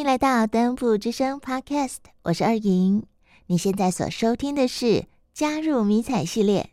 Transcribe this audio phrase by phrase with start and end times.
[0.00, 3.04] 欢迎来到登步之声 Podcast，我是二莹。
[3.48, 6.70] 你现在所收听的是加入迷彩系列。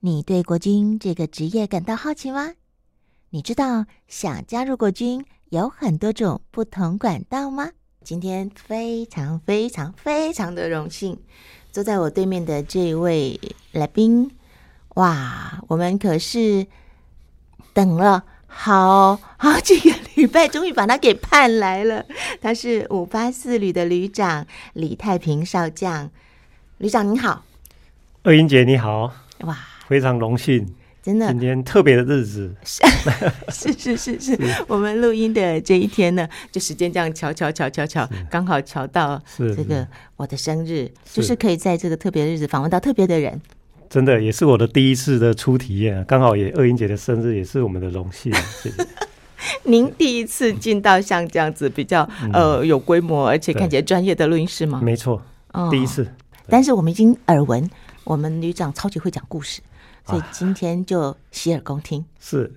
[0.00, 2.54] 你对国军这个职业感到好奇吗？
[3.30, 7.70] 你知道想加入国军有很多种不同管道吗？
[8.02, 11.16] 今天非常非常非常的荣幸，
[11.70, 13.40] 坐在我对面的这位
[13.70, 14.28] 来宾，
[14.96, 16.66] 哇，我们可是
[17.72, 18.24] 等了。
[18.56, 22.06] 好好这个礼拜，终于把他给盼来了。
[22.40, 26.08] 他是五八四旅的旅长李太平少将。
[26.78, 27.44] 旅长您好，
[28.22, 30.66] 二英姐你好，哇，非常荣幸，
[31.02, 34.64] 真的，今天特别的日子， 是是是是，是。
[34.66, 43.40] 我们录音的这一天呢，就时间这样瞧瞧瞧瞧瞧，刚好瞧到这个我的生日，就是可以在这个特别的日子访问到特别的人。
[43.94, 48.34] 真的也是我的第一次的初体验，刚好也二英姐的生日，也是我们的荣幸。
[48.60, 48.84] 谢谢。
[49.62, 54.80] 您第一次进到像这样子比较、嗯、呃有规模而且看起来专业的录音室吗？
[54.82, 55.22] 没错，
[55.52, 56.04] 哦、第一次。
[56.48, 57.70] 但是我们已经耳闻，
[58.02, 59.60] 我们旅长超级会讲故事，
[60.04, 62.04] 所以今天就洗耳恭听。
[62.18, 62.52] 是，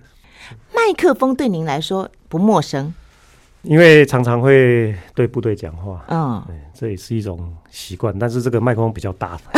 [0.74, 2.92] 麦克风对您来说不陌生，
[3.62, 8.18] 因为常常会对部队讲话，嗯、哦，这也是一种习惯。
[8.18, 9.40] 但是这个麦克风比较大。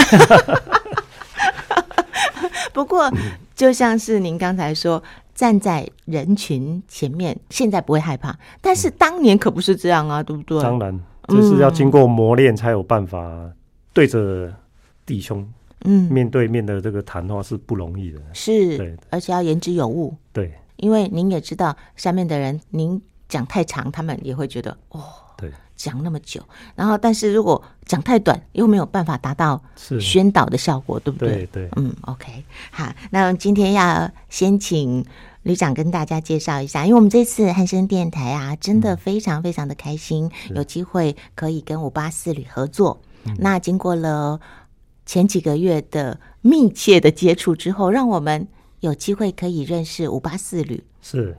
[2.73, 3.11] 不过，
[3.55, 5.03] 就像是您刚才说，
[5.35, 10.63] 站在人群前面，现在不会害怕，但是当年可不是这样啊，对不对？
[10.63, 10.99] 当然，
[11.29, 13.51] 这是要经过磨练才有办法
[13.93, 14.53] 对着
[15.05, 15.47] 弟兄，
[15.85, 25.03] 嗯，面对面的这个谈话是不容易的，是，对，而且要言之有物，对，因为您也知道，下面的人您讲太长，他们也会觉得哦。
[25.77, 26.43] 讲那么久，
[26.75, 29.63] 然后但是如果讲太短，又没有办法达到
[29.99, 31.47] 宣导的效果，对不对？
[31.47, 35.05] 对对，嗯，OK，好，那今天要先请
[35.45, 43.01] 旅长跟大家介绍一下，因为我们这次汉声电台啊，真的非常非常的开心，嗯、有机会可以跟五八四旅合作。
[43.39, 44.39] 那经过了
[45.07, 48.47] 前几个月的密切的接触之后，让我们
[48.81, 50.85] 有机会可以认识五八四旅。
[51.01, 51.37] 是。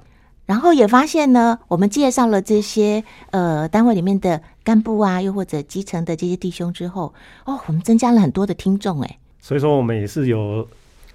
[0.52, 7.14] 然后也发现呢，我们介绍了这些呃单位里面的干部啊，又或者基层的这些弟兄之后，
[7.46, 10.68] 哦，我们增加了很多的听众哎，所以说我们也是有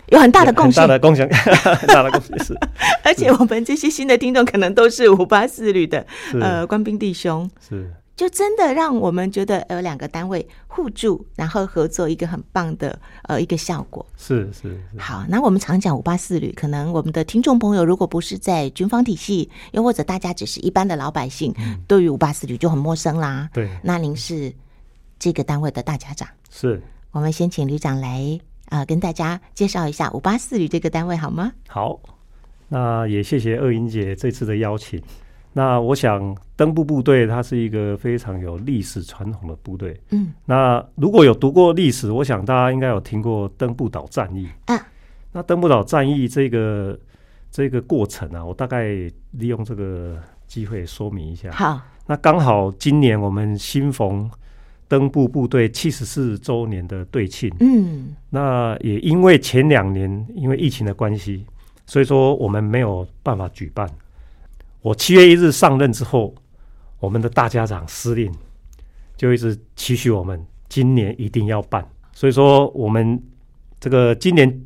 [0.07, 2.59] 有很大的贡献， 大的贡献，很大的贡献是。
[3.05, 6.07] 而且我们这些新的听众可能都是五八四旅的
[6.41, 7.93] 呃官兵弟兄是。
[8.17, 14.05] 就真的让我们觉得有两个单位互助，然后合作一个很棒的呃一个效果。
[14.17, 14.63] 是是，
[14.93, 14.99] 是。
[14.99, 23.51] 好，那我们常讲五八四旅，可能我们的听众朋友如果不是在军方体系，又或者大家只是一般的老百姓，嗯、对于五八四旅就很陌生啦。
[23.53, 23.69] 对。
[23.83, 24.51] 那您是
[25.19, 26.27] 这个单位的大家长。
[26.51, 26.83] 是。
[27.13, 28.41] 我们先请旅长来
[28.71, 31.53] 啊、呃，跟大家介绍一下五八四旅这个单位好吗？
[31.69, 32.01] 好。
[32.69, 35.01] 那也谢谢二英姐这次的邀请。
[35.53, 40.01] 那我想，登步部队它是一个非常有历史传统的部队。
[40.11, 44.49] 嗯，那如果有读过历史，我想大家应该有听过登步岛战役。
[44.65, 44.87] 啊，
[45.33, 46.99] 那登步岛战役这个
[47.51, 48.87] 这个过程啊，我大概
[49.33, 51.51] 利用这个机会说明一下。
[51.51, 54.31] 好，那刚好今年我们新逢
[54.89, 57.53] 登步部队七十四周年的对庆。
[57.61, 61.45] 嗯，那也因为前两年因为疫情的关系，
[61.85, 63.87] 所以说我们没有办法举办。
[64.81, 66.33] 我七月一日上任之后，
[67.07, 68.35] 我们的大家长司令
[69.17, 71.89] 就一直期许我们今年一定要办。
[72.13, 73.23] 所以说，我们
[73.79, 74.61] 这个今年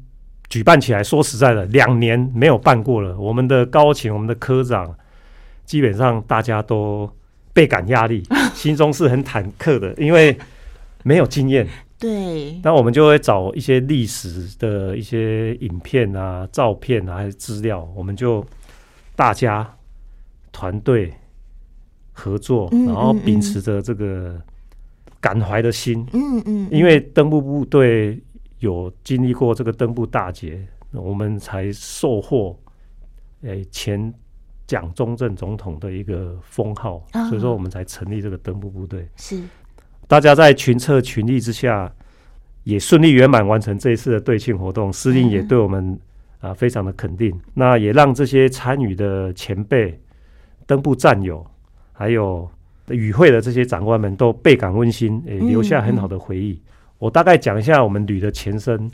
[0.49, 3.15] 举办起来，说实在的，两年没有办过了。
[3.19, 4.97] 我们的高勤、我们的科长，
[5.67, 7.06] 基本上大家都
[7.53, 8.23] 倍感压力，
[8.55, 10.34] 心中是很忐忑的，因为
[11.03, 11.69] 没有经验。
[11.99, 12.59] 对。
[12.62, 18.43] 那我们就会找一些历史的一些影片啊、照片啊，还是资料，我们就
[19.15, 19.77] 大家。
[20.53, 21.15] 团队
[22.12, 24.41] 合作，然后秉持着这个
[25.21, 28.21] 感怀的心，嗯嗯，嗯，因为登步部队
[28.59, 32.59] 有经历过这个登步大捷，我们才收获
[33.43, 34.12] 诶前
[34.66, 39.09] 蒋中正总统的一个封号，哦，所以说我们才成立这个登步部队。
[39.16, 39.42] 是，
[40.06, 41.91] 大家在群策群力之下，
[42.65, 44.92] 也顺利圆满完成这一次的对庆活动。
[44.92, 45.98] 司令也对我们
[46.41, 49.98] 啊非常的肯定，嗯，那也让这些参与的前辈。
[50.66, 51.45] 登步战友，
[52.01, 52.49] 还有
[52.89, 56.53] 与会的这些长官们都倍感温馨，诶，留下很好的回忆。
[56.53, 56.97] 嗯嗯。
[56.97, 58.91] 我大概讲一下我们旅的前身，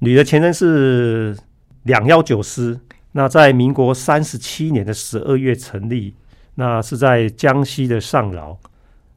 [0.00, 1.36] 旅的前身是
[1.84, 2.76] 两幺九师，
[3.12, 6.12] 那在民国三十七年的十二月成立，
[6.56, 8.58] 那是在江西的上饶。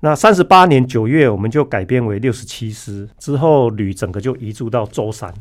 [0.01, 5.33] 那三十八年九月，我们就改编为六十七师，之后旅整个就移驻到舟山，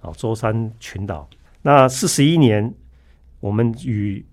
[0.00, 1.28] 哦，舟山群岛。
[1.60, 2.72] 那四十一年，
[3.40, 4.24] 我们与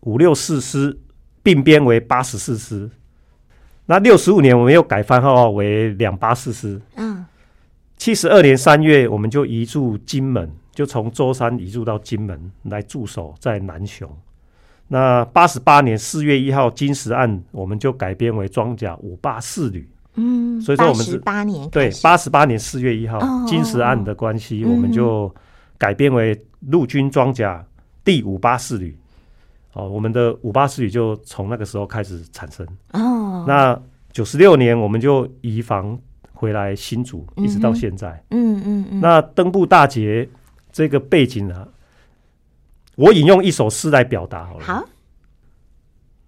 [0.00, 0.98] 五六四师
[1.46, 2.90] 并编为八十四师。
[3.84, 6.80] 那六十五年，我们又改番号为两八四师。
[6.96, 7.24] 嗯，
[7.96, 14.10] 七十二年三月，我们就移驻金门，就从舟山移驻到金门来驻守在南雄。
[14.88, 19.88] 那八十八年四月一号，金石案，我们就改编为装甲五八四旅。
[20.16, 25.32] 嗯，所以说我们是八年对八十八年四月一号金石案的关系，我们就
[25.78, 26.36] 改编为
[26.70, 27.64] 陆军装甲
[28.02, 28.98] 第五八四旅。
[29.76, 32.66] 哦，我们的五八四旅就从那个时候开始产生。
[32.94, 33.78] 哦，那
[34.10, 35.98] 九十六年我们就移防
[36.32, 38.24] 回来新竹，一直到现在。
[38.30, 39.00] 嗯嗯嗯。
[39.02, 40.26] 那登步大捷
[40.72, 41.68] 这个背景呢，
[42.94, 44.64] 我引用一首诗来表达好了。
[44.64, 44.88] 好。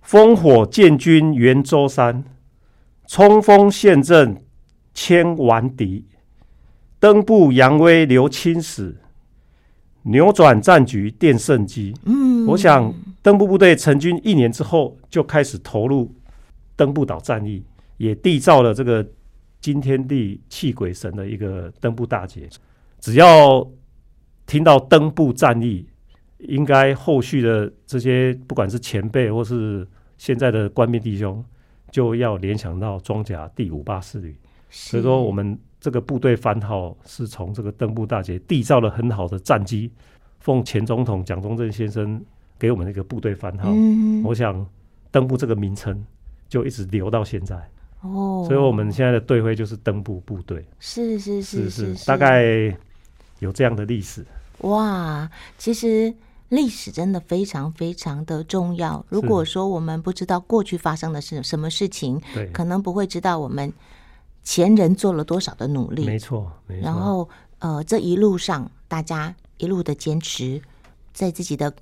[0.06, 2.22] 烽火建军圆舟山，
[3.06, 4.44] 冲锋陷阵
[4.92, 6.04] 千万敌，
[7.00, 9.00] 登步扬威留青史，
[10.02, 11.94] 扭转战局奠胜机。
[12.04, 12.92] 嗯，我想。
[13.28, 16.10] 登步部队成军一年之后，就开始投入
[16.74, 17.62] 登步岛战役，
[17.98, 19.06] 也缔造了这个
[19.60, 22.48] 惊天地泣鬼神的一个登步大捷。
[23.00, 23.70] 只要
[24.46, 25.86] 听到登步战役，
[26.38, 29.86] 应该后续的这些不管是前辈或是
[30.16, 31.44] 现在的官兵弟兄，
[31.90, 34.34] 就要联想到装甲第五八四旅。
[34.70, 39.92] 所以说，我们这个部队番号是从这个登步大捷缔造了很好的战绩，
[40.40, 42.24] 奉前总统蒋中正先生。
[42.58, 44.66] 给我们那个部队番号，嗯、我想
[45.12, 46.04] 登部这个名称
[46.48, 47.56] 就一直留到现在
[48.00, 48.44] 哦。
[48.48, 52.44] 所以我们现在的队徽就是登部部队，是是是是，是，大概
[53.38, 54.26] 有这样的历史。
[54.62, 56.12] 哇，其实
[56.48, 59.04] 历史真的非常非常的重要。
[59.08, 63.72] 如果说我们不知道过去发生的是什么事情，对，可能不会知道我们
[64.42, 66.04] 前人做了多少的努力。
[66.04, 66.84] 没错，没错。
[66.84, 67.28] 然后
[67.60, 70.60] 呃，这一路上大家一路的坚持，
[71.12, 71.72] 在自己的。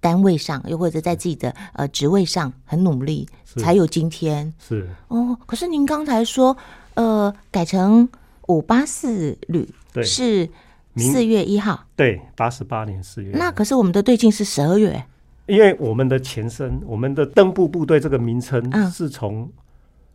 [0.00, 4.52] 单位上，又或者在自己的呃职位上很努力，才有今天。
[4.58, 4.88] 是。
[5.08, 6.56] 哦，可是您刚才说，
[6.94, 8.08] 呃，改成
[8.48, 10.48] 五八四旅，对，是
[10.96, 13.30] 四月一号，对，八十八年四月。
[13.34, 15.04] 那可是我们的对镜是十二月，
[15.46, 19.48] 因为我们的前身，我们的登步部队这个名称是从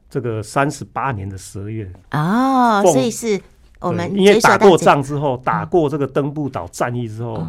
[0.10, 3.40] 这个三十八年的十二月哦，所以是
[3.80, 7.46] 我们因为打过仗之后，打过这个登步岛战役之后，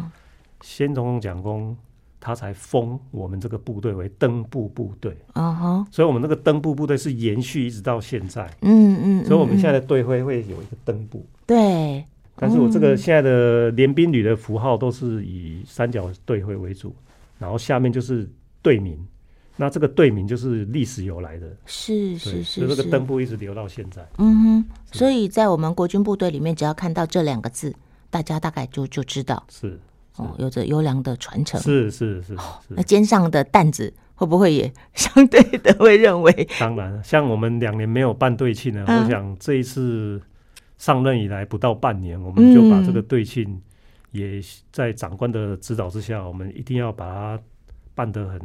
[0.61, 1.75] 先总统蒋公。
[2.27, 5.95] 他才封我们这个部队为登部部队，哦、uh，huh.
[5.95, 12.03] 所以我们这个登部部队是延续一直到现在，嗯嗯，所以我们现在的队徽会有一个登部，对，
[12.35, 16.93] 但是我这个现在的联兵旅的符号都是以三角队徽为主，
[17.39, 18.29] 然后下面就是
[18.61, 18.99] 队名，
[19.55, 27.73] 那这个队名就是历史由来的，是是是，所以这个登部一直留到现在，嗯哼，所以在我们国军部队里面，只要看到这两个字，
[28.09, 29.41] 大家大概就就知道。
[29.49, 29.79] 是。
[30.17, 32.39] 哦，有着优良的传承，是是是，是。
[32.69, 36.31] 那肩上的担子会不会也相对的会认为？
[36.59, 40.21] 当然，像我们两年没有办队庆呢，啊、我想这一次
[40.77, 43.61] 上任以来不到半年，我们就把这个队庆
[44.11, 44.41] 也
[44.71, 47.39] 在长官的指导之下，我们一定要把它
[47.93, 48.41] 办得很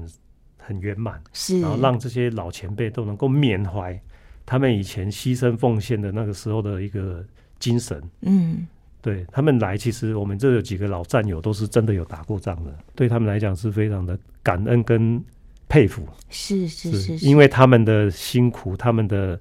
[0.58, 3.98] 很圆满，是，然后让这些老前辈都能够缅怀
[4.44, 7.24] 他们以前牺牲奉献的那个时候的一个
[7.58, 8.66] 精神，嗯。
[9.02, 15.20] 对他们来，其实我们这有几个老战友都是真的有打过仗的，对他们来讲是非常的感恩跟
[15.68, 16.06] 佩服。
[16.30, 19.36] 是是是，是，因为他们的辛苦，他们的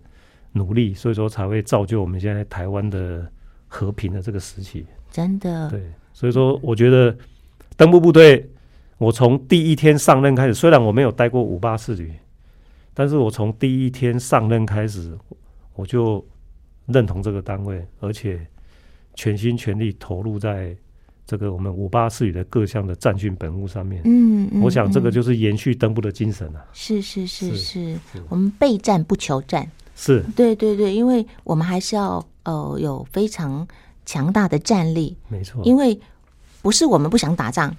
[0.51, 3.31] 努力，所以说才会造就我们现在台湾的
[3.67, 4.83] 和平的这个时期。
[5.11, 5.79] 真的，对，
[6.11, 7.15] 所以说我觉得
[7.77, 8.49] 登步部队，
[8.97, 12.11] 我从第一天上任开始，虽然我没有待过五八四旅，
[12.95, 15.15] 但是我从第一天上任开始，
[15.75, 16.25] 我就
[16.87, 18.43] 认同这个单位，而且。
[19.15, 20.75] 全心全力投入在
[21.25, 24.01] 这个我们五八四旅的各项的战训本务上面。
[24.05, 26.65] 嗯，嗯，我想这个就是延续登部的精神啊。
[26.73, 29.69] 是是是是，是我们备战不求战。
[29.95, 33.67] 是，对对对，因为我们还是要呃有非常
[34.05, 35.15] 强大的战力。
[35.29, 35.97] 没错，因为
[36.61, 37.73] 不是我们不想打仗，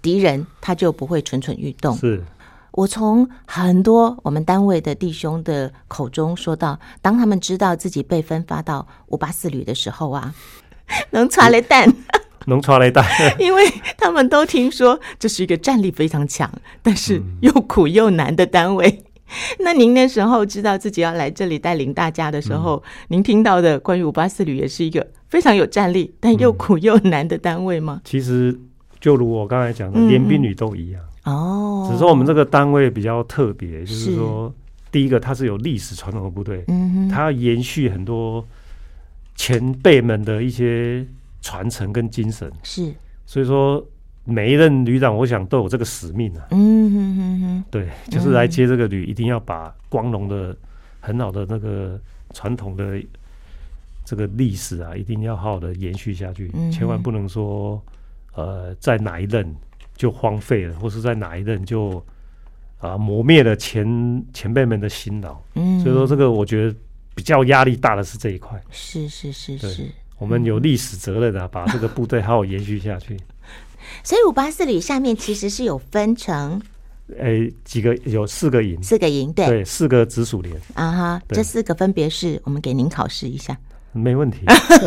[0.00, 1.96] 敌人他就不会蠢蠢欲动。
[1.96, 2.22] 是。
[2.70, 10.34] 我从很多我们单位的弟兄的口中说到，当他们知道自己被分发到五八四旅的时候啊。
[11.10, 11.92] 能传来蛋，
[12.46, 13.04] 能传来蛋，
[13.40, 13.64] 因为
[13.96, 16.50] 他们都听说这是一个战力非常强，
[16.82, 18.88] 但是又苦又难的单位。
[18.88, 19.04] 嗯、
[19.60, 28.02] 那您那时候知道自己要来这里带领大家的时候，嗯、您听到的关于五八四旅也是一个非常有战力，但又苦又难的单位吗？
[28.04, 28.56] 其实
[29.00, 31.02] 就如我刚才讲的，连兵旅都一样。
[31.24, 34.52] 哦，只是说我们这个单位比较特别，就是说，
[34.92, 38.46] 第一个它是有历史传统的部队，嗯哼，它要延续很多。
[39.34, 41.06] 前辈们的一些
[41.40, 42.50] 传承跟精神。
[42.62, 42.94] 是，
[43.26, 43.84] 所以说
[44.24, 46.46] 每一任旅长，我想都有这个使命啊。
[46.50, 47.40] 嗯哼哼哼。
[47.40, 50.56] 哼，对，就是来接这个旅，一定要把光荣的、
[51.00, 52.00] 很好的那个
[52.32, 53.00] 传统的
[54.04, 57.82] 这个历史啊，一定要好好的延续下去，嗯、千万不能说
[58.34, 59.54] 呃，在哪一任
[59.96, 62.04] 就荒废了，或是在哪一任就
[62.78, 65.38] 啊磨灭了前前辈们的辛劳。
[65.54, 66.76] 嗯，所以说这个我觉得
[67.14, 68.60] 比较压力大的是这一块。
[68.70, 69.86] 是是是是，
[70.18, 73.16] 我们有历史责任啊， 把这个部队 好好延续下去。
[74.02, 76.60] 所以五八四旅下面其实是有分成，
[77.18, 80.54] 诶，几个有四个营，四个营，对，对，四个直属连。
[80.72, 83.56] 啊哈，这四个分别是我们给您考试一下，
[83.92, 84.38] 没问题，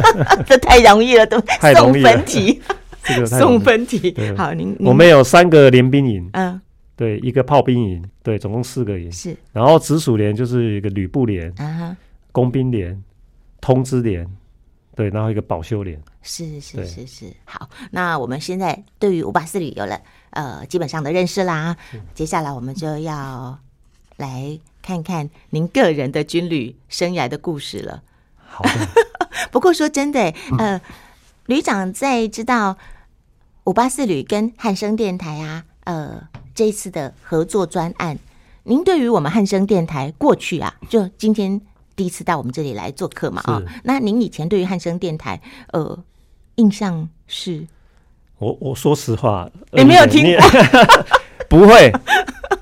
[0.48, 1.40] 这太容易了，都
[1.76, 2.60] 送分题，
[3.04, 6.60] 这个送分题，好，您我们有三个联兵营，嗯，
[6.96, 9.12] 对，一个炮兵营，对，总共四个营。
[9.12, 11.98] 是，然后直属连就是一个旅部连，啊哈，
[12.32, 13.04] 工兵连，
[13.62, 14.28] 通知连。
[14.96, 21.78] 对，然后一个保修连，是是是是，好，那我们现在对于五八四旅有了呃基本上的认识啦，
[22.16, 23.60] 接下来我们就要
[24.16, 28.02] 来看看您个人的军旅生涯的故事了。
[28.44, 28.88] 好的，
[29.54, 30.20] 不过说真的，
[30.58, 30.82] 呃，嗯、
[31.46, 32.76] 旅长在知道
[33.66, 38.18] 五八四旅跟汉声电台啊，呃，这一次的合作专案，
[38.64, 41.62] 您对于我们汉声电台过去啊，就今天。
[41.98, 43.42] 第一次到我们这里来做客嘛？
[43.46, 45.42] 啊、哦，那您以前对于汉声电台，
[45.74, 45.98] 呃，
[46.56, 47.68] 印象是？
[48.38, 50.40] 我我说实话，你没有听过？
[51.50, 51.92] 不会，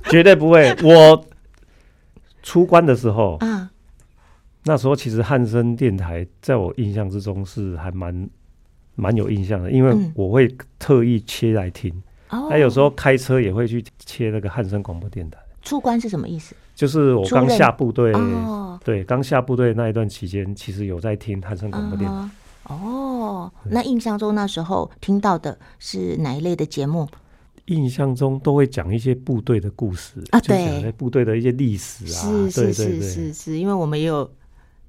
[0.09, 0.73] 绝对不会。
[0.81, 1.25] 我
[2.41, 3.69] 出关的时候啊，
[4.63, 8.29] 那时候其实汉声电台在我印象之中是还蛮
[8.95, 10.47] 蛮有印象的，因为我会
[10.79, 12.01] 特意切来听。
[12.49, 15.37] 还有时候开车也会去切那个汉声广播电台。
[15.61, 16.55] 出关是什么意思？
[16.75, 22.15] 就是我刚下部队，哦、对，刚下部队那一段期间，其实有在听汉声广播电台。
[22.65, 27.07] 哦，哦那印象中那时候听到的是哪一类的节目？
[27.67, 34.29] 印象中都会讲一些部队的故事啊，对，部队的一些历史啊，是是是是是，因为我们也有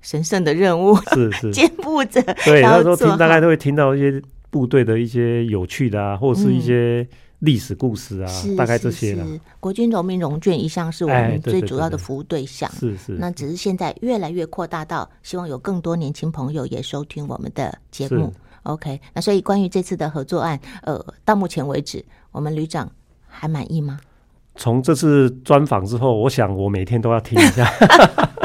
[0.03, 2.21] 神圣的任务，是是肩负着。
[2.45, 7.07] 对，那时候听大概都会听到一些部队的一些有趣的啊，或者是一些。
[7.41, 9.27] 历史故事啊，大概这些了。
[9.61, 12.71] 国军荣民荣眷一向是我们最主要的服务对象。
[12.73, 13.13] 是是。
[13.13, 18.33] 那只是现在越来越扩大到，希望有更多年轻朋友也收听我们的节目。
[18.63, 22.91] OK，那所以关于这次的合作案，呃，到目前为止，我们旅长
[23.27, 24.01] 还满意吗？
[24.57, 27.71] 从这次专访之后，我想我每天都要听一下。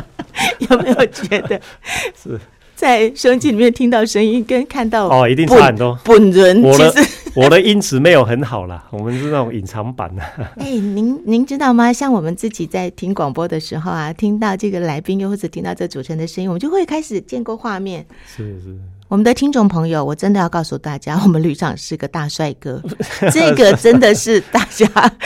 [0.69, 1.59] 有没有觉得
[2.15, 2.39] 是
[2.75, 5.97] 在收音机里面听到声音跟看到哦，一定差很多。
[6.03, 7.20] 本人其实。
[7.35, 10.21] 我的音质没有很好啦，我们是那种隐藏版的。
[10.57, 11.93] 哎、欸，您您知道吗？
[11.93, 18.05] 像我们自己在听广播的时候啊，听到这个来宾又或者听到这主持人的声音，我们就会开始建构画面。
[18.27, 18.77] 是是。
[19.07, 22.81] 我们的听众朋友，我真的要告诉大家，我们旅长是个大帅哥，
[23.31, 24.85] 这个真的是大家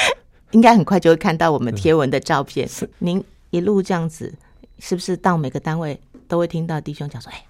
[0.52, 2.68] 应该很快就会看到我们贴文的照片。
[2.68, 4.32] 是您一路这样子，
[4.78, 7.44] 是不是到每个单位都会听到弟兄讲说：“哎，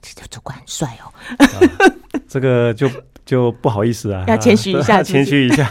[0.00, 1.12] 这个主管很帅哦。
[1.36, 1.92] 啊”
[2.26, 2.90] 这个就。
[3.30, 5.64] 就不好意思啊，要谦虚一下， 谦虚一下。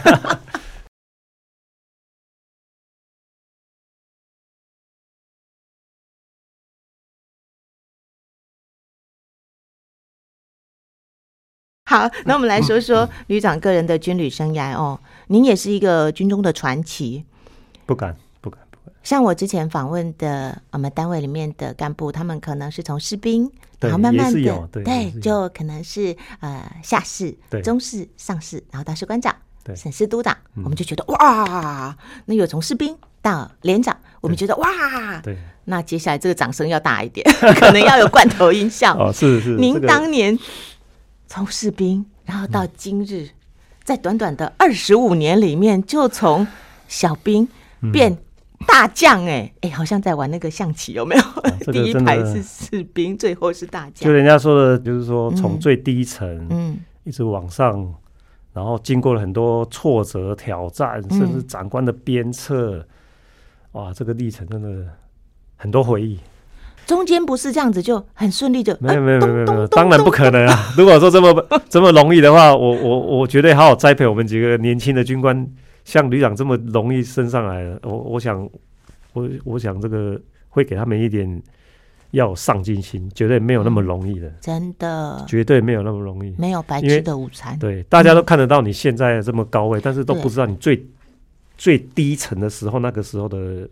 [11.84, 14.98] 好，那我们来说说旅长个人的军旅生涯哦。
[15.26, 17.26] 您也是一个军中的传奇，
[17.84, 18.16] 不敢。
[19.02, 23.50] 像我之前访问的我们单位里面的干部，他们可能是从士兵。
[23.80, 29.34] 然后慢慢的，对，就可能是呃下士、中士、上士，然后到士官长、
[29.74, 34.68] 省市督长，我们就觉得哇，那有从士兵到连长，我们觉得哇，
[35.22, 37.26] 对，那接下来这个掌声要大一点，
[37.58, 38.94] 可能要有罐头音效。
[39.00, 39.56] 哦，是是。
[39.56, 40.38] 您当年
[41.26, 43.30] 从士兵，然后到今日，
[43.82, 46.46] 在短短的二十五年里面，就从
[46.86, 47.48] 小兵
[47.90, 48.18] 变。
[48.66, 51.72] 大将哎哎，好像在玩那个象棋，有没有？
[51.72, 54.08] 第一排是士兵，最后是大将。
[54.08, 57.94] 就人家说的，就是说从最低层，嗯，一直往上，嗯、
[58.52, 62.86] 然后经过了很多挫折、挑战，嗯、甚至长官的鞭策，
[63.72, 64.86] 哇，这个历程真的
[65.56, 66.18] 很多回忆。
[66.86, 68.76] 中间不是这样子就很顺利就？
[68.80, 70.72] 没有没有没有没有，当然不可能啊！
[70.76, 75.46] 如果说这么这么容易的话，我我我绝对好好栽培我们几个年轻的军官。
[75.84, 78.48] 像旅长这么容易升上来了，我我想，
[79.12, 81.42] 我我想这个会给他们一点
[82.12, 87.58] 要有上进心，绝对没有那么容易的，真的，绝对没有那么容易，没有白吃的午餐。
[87.58, 90.84] 对，大家都看得到你现在这么高位，嗯、但是都不知道你最
[91.56, 93.68] 最低层的时候那个时候的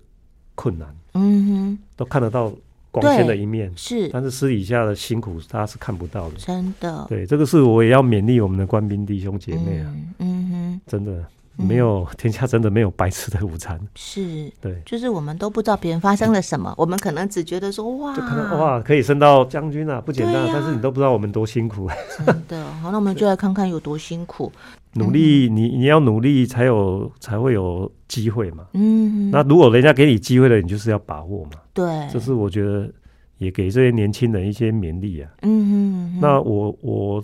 [0.55, 0.89] 困难。
[1.15, 2.53] 嗯哼，都看得到
[2.91, 6.37] 光鲜的一面，是，但是私底下的辛苦大家是看不到的。
[6.37, 9.93] 真的，对，这个是我也要勉励我们的官兵弟兄姐妹啊。
[9.93, 11.25] 嗯，嗯哼，真的。
[11.59, 21.91] 没有天下真的没有白吃的午餐，是，对，就是我们都不知道别人发生了什么，我们可能只觉得说哇，就可能哇可以升到将军啊，不简单，但是你都不知道我们多辛苦。
[22.25, 24.53] 真的，好，那我们就来看看有多辛苦。
[24.95, 28.67] 努力，你你要努力才有才会有机会嘛。
[28.75, 31.51] 嗯，那如果人家给你机会了，你就是要把握嘛。
[31.75, 32.91] 对，这是我觉得
[33.37, 35.31] 也给这些年轻人一些勉励啊。
[35.43, 37.23] 嗯哼，那我我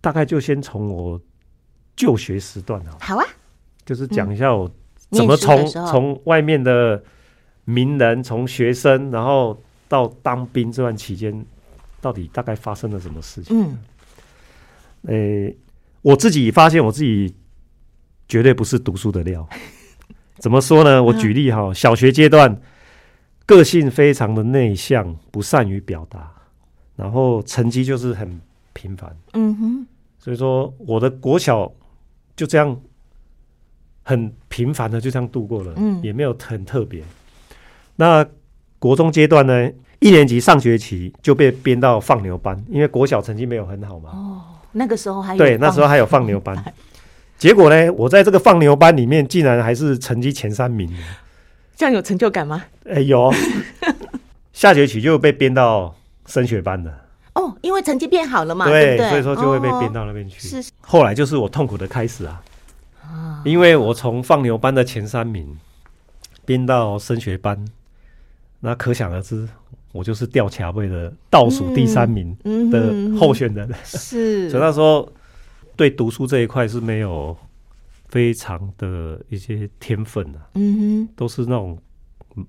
[0.00, 1.20] 大概就先从我
[1.94, 3.24] 就学时段啊，好啊。
[3.86, 4.68] 就是讲一下我
[5.12, 7.00] 怎么从从外面的
[7.64, 11.46] 名人，从学生，然后到当兵这段期间，
[12.00, 13.56] 到底大概发生了什么事情？
[13.56, 13.78] 嗯，
[15.06, 15.56] 诶、欸，
[16.02, 17.32] 我自己发现我自己
[18.28, 19.48] 绝对不是读书的料。
[20.38, 21.00] 怎么说呢？
[21.00, 22.60] 我举例哈，小学阶段
[23.46, 26.32] 个性非常的内向，不善于表达，
[26.96, 28.40] 然后成绩就是很
[28.72, 29.16] 平凡。
[29.34, 29.86] 嗯哼，
[30.18, 31.72] 所以说我的国小
[32.34, 32.76] 就这样。
[34.08, 37.02] 很平凡的就这样度过了，嗯，也没有很特别。
[37.96, 38.24] 那
[38.78, 44.10] 国中阶段呢，一年级上学期就被编到放牛班，因为国小成绩没有很好嘛。
[44.10, 46.56] 哦，那个时候还有对，那时候还有放牛班。
[47.36, 50.88] 结果呢，我在这个放牛班里面，竟然还是成绩前三名。
[51.74, 52.64] 这样有成就感吗？
[52.84, 53.34] 哎、欸，有。
[54.54, 55.92] 下学期就被编到
[56.26, 56.92] 升学班了。
[57.34, 60.38] 哦，因为成绩变好了嘛，对，对对，所以说就会被编到那边去。
[60.38, 62.40] 是、哦，后来就是我痛苦的开始啊。
[63.44, 65.56] 因为我从放牛班的前三名
[66.44, 67.64] 编到升学班，
[68.60, 69.48] 那可想而知，
[69.92, 72.36] 我就是吊卡位的倒数第三名
[72.72, 73.68] 的候选人。
[73.84, 75.08] 是， 所以那时候
[75.76, 77.36] 对读书这一块是没有
[78.08, 80.40] 非常的一些天分的。
[80.54, 81.78] 嗯哼，都是那种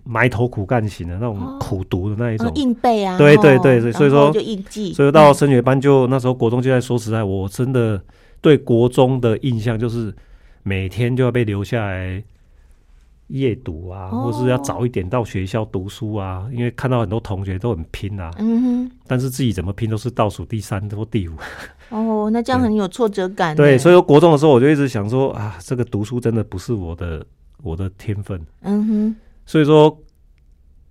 [0.04, 3.18] 埋头苦干型的那种苦读的那一种硬背啊。
[3.20, 4.94] 对对对对，所以说就硬记。
[4.94, 8.02] 所以到升学班就那时候国中就在说实在，我真的
[8.42, 10.12] 对国中的印象就是。
[10.68, 12.22] 每天就要被留下来
[13.28, 21.34] 夜读啊，或是要早一点到学校读书啊，因为看到很多同学都很拼啊，嗯哼，但是自己怎么拼都是倒数第三或第五。
[21.90, 23.56] 哦，那这样很有挫折感。
[23.58, 27.26] 对，所以说国中的时候我就一直想说啊，这个读书真的不是我的
[27.64, 28.46] 我的天分。
[28.62, 29.98] 嗯哼，所以说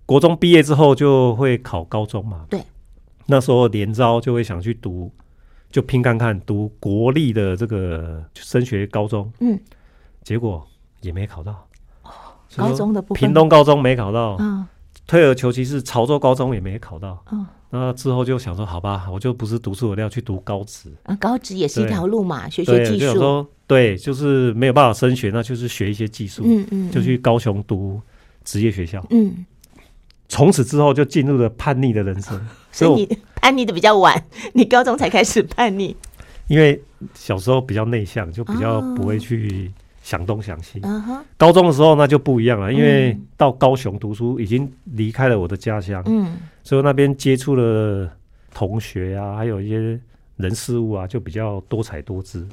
[0.07, 2.45] 国中毕业之后就会考高中嘛。
[2.49, 2.59] 对，
[3.27, 5.11] 那时候连招就会想去读。
[5.69, 9.59] 就拼看看读国立的这个升学高中，嗯，
[10.23, 10.65] 结果
[11.01, 11.67] 也没考到。
[12.03, 12.09] 哦，
[12.55, 14.65] 高中的部分，屏东高中没考到，嗯，
[15.05, 20.89] 退而求其次，潮州高中也没考到，嗯，那之后就想说，好吧，我就不是读书的料，去读高职。
[21.03, 23.13] 啊，高职也是一条路嘛，学学技术。
[23.13, 28.01] 就说对，就是没有办法升学，那就是学一些技术，嗯嗯，就去高雄读
[28.45, 29.45] 职业学校，嗯，
[30.29, 32.47] 从此之后就进入了叛逆的人生，
[32.85, 33.17] 所以你。
[33.47, 34.21] 叛逆的比较晚，
[34.53, 35.95] 你高中才开始叛逆。
[36.47, 39.71] 因为小时候比较内向，就比较不会去
[40.03, 40.81] 想东想西。
[40.81, 48.11] 哦、高中的时候那就不一样了，因为到高雄读书，已经离开了我的家乡，嗯，所以那边接触了
[48.53, 49.97] 同学啊，还有一些
[50.35, 52.45] 人事物啊，就比较多彩多姿。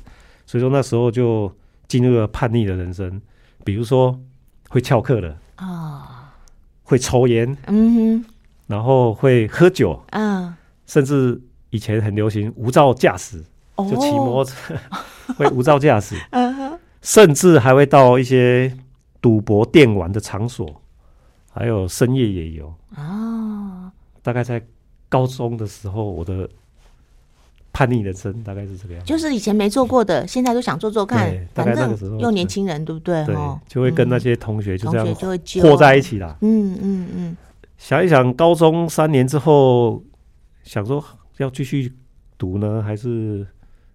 [0.47, 1.53] 所以说那时候就
[1.89, 3.21] 进入了叛逆的人生，
[3.65, 4.17] 比如说
[4.69, 6.03] 会翘课的哦，
[6.85, 8.25] 会抽烟，嗯哼，
[8.75, 10.53] 然后会喝酒，嗯。
[10.87, 13.43] 甚至以前很流行无照驾驶，
[13.79, 14.75] 就骑摩托车
[15.39, 16.15] 会无照驾驶，
[17.01, 18.77] 甚至还会到一些
[19.23, 20.83] 赌博电玩的场所，
[21.53, 22.75] 还有深夜野游。
[22.97, 23.91] 哦，
[24.23, 24.63] 大概在
[25.09, 26.47] 高中的时候，我的
[27.73, 29.11] 叛逆人生大概是这个样子。
[29.11, 31.35] 就是以前没做过的，现在都想做做看。
[31.55, 33.25] 大概那个时候，又年轻人，对不对？
[33.25, 33.35] 对，
[33.67, 35.15] 就会跟那些同学就这样
[35.63, 36.37] 和在一起啦。
[36.43, 37.37] 嗯嗯嗯，
[37.77, 40.03] 想一想，高中三年之后。
[40.65, 41.05] 想说
[41.37, 41.93] 要继续
[42.39, 43.47] 读呢，还是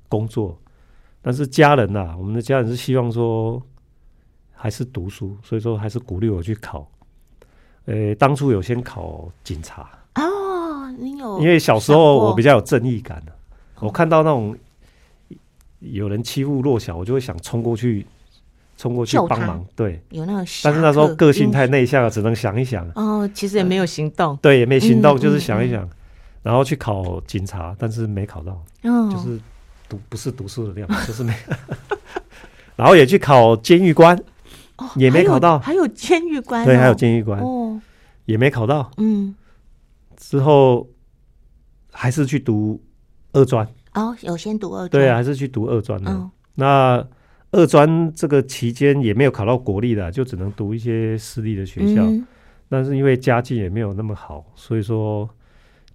[0.07, 0.55] 工作？
[1.19, 3.59] 但是家人呐、啊，我们的家人是希望说
[4.53, 6.87] 还是读书，所以说还是鼓励我去考。
[7.85, 11.39] 呃、欸，当初有先考警察哦，你有？
[11.39, 13.33] 因为小时候我比较有正义感、啊、
[13.79, 14.55] 我看到那种
[15.79, 18.05] 有人欺负弱小，我就会想冲过去，
[18.79, 19.63] 冲过去帮忙。
[19.75, 20.45] 对，有那种。
[20.63, 22.89] 但是那时候个性太内向了，只能想一想。
[22.95, 24.35] 哦，其实也没有行动。
[24.41, 25.83] 对，也没行动，嗯、就是想一想。
[25.83, 25.95] 嗯嗯
[26.41, 29.37] 然后去考警察，但是没考到，哦、就是
[29.89, 31.35] 读不是读书的料， 就是没。
[32.77, 34.17] 然后也去考监狱官，
[34.77, 37.79] 哦、也没考到，还有监狱官、哦，对，还有监狱官，哦，
[38.23, 38.89] 也没考到。
[38.95, 39.35] 嗯，
[40.15, 40.87] 之后
[41.91, 42.81] 还是去读
[43.33, 43.67] 二专。
[43.93, 46.09] 哦，有先读二专，对，还是去读二专的。
[46.09, 47.05] 哦、那
[47.51, 52.03] 二专这个期间也没有考到国立的，就只能读一些私立的学校。
[52.03, 52.25] 嗯、
[52.67, 55.29] 但是因为家境也没有那么好，所以说。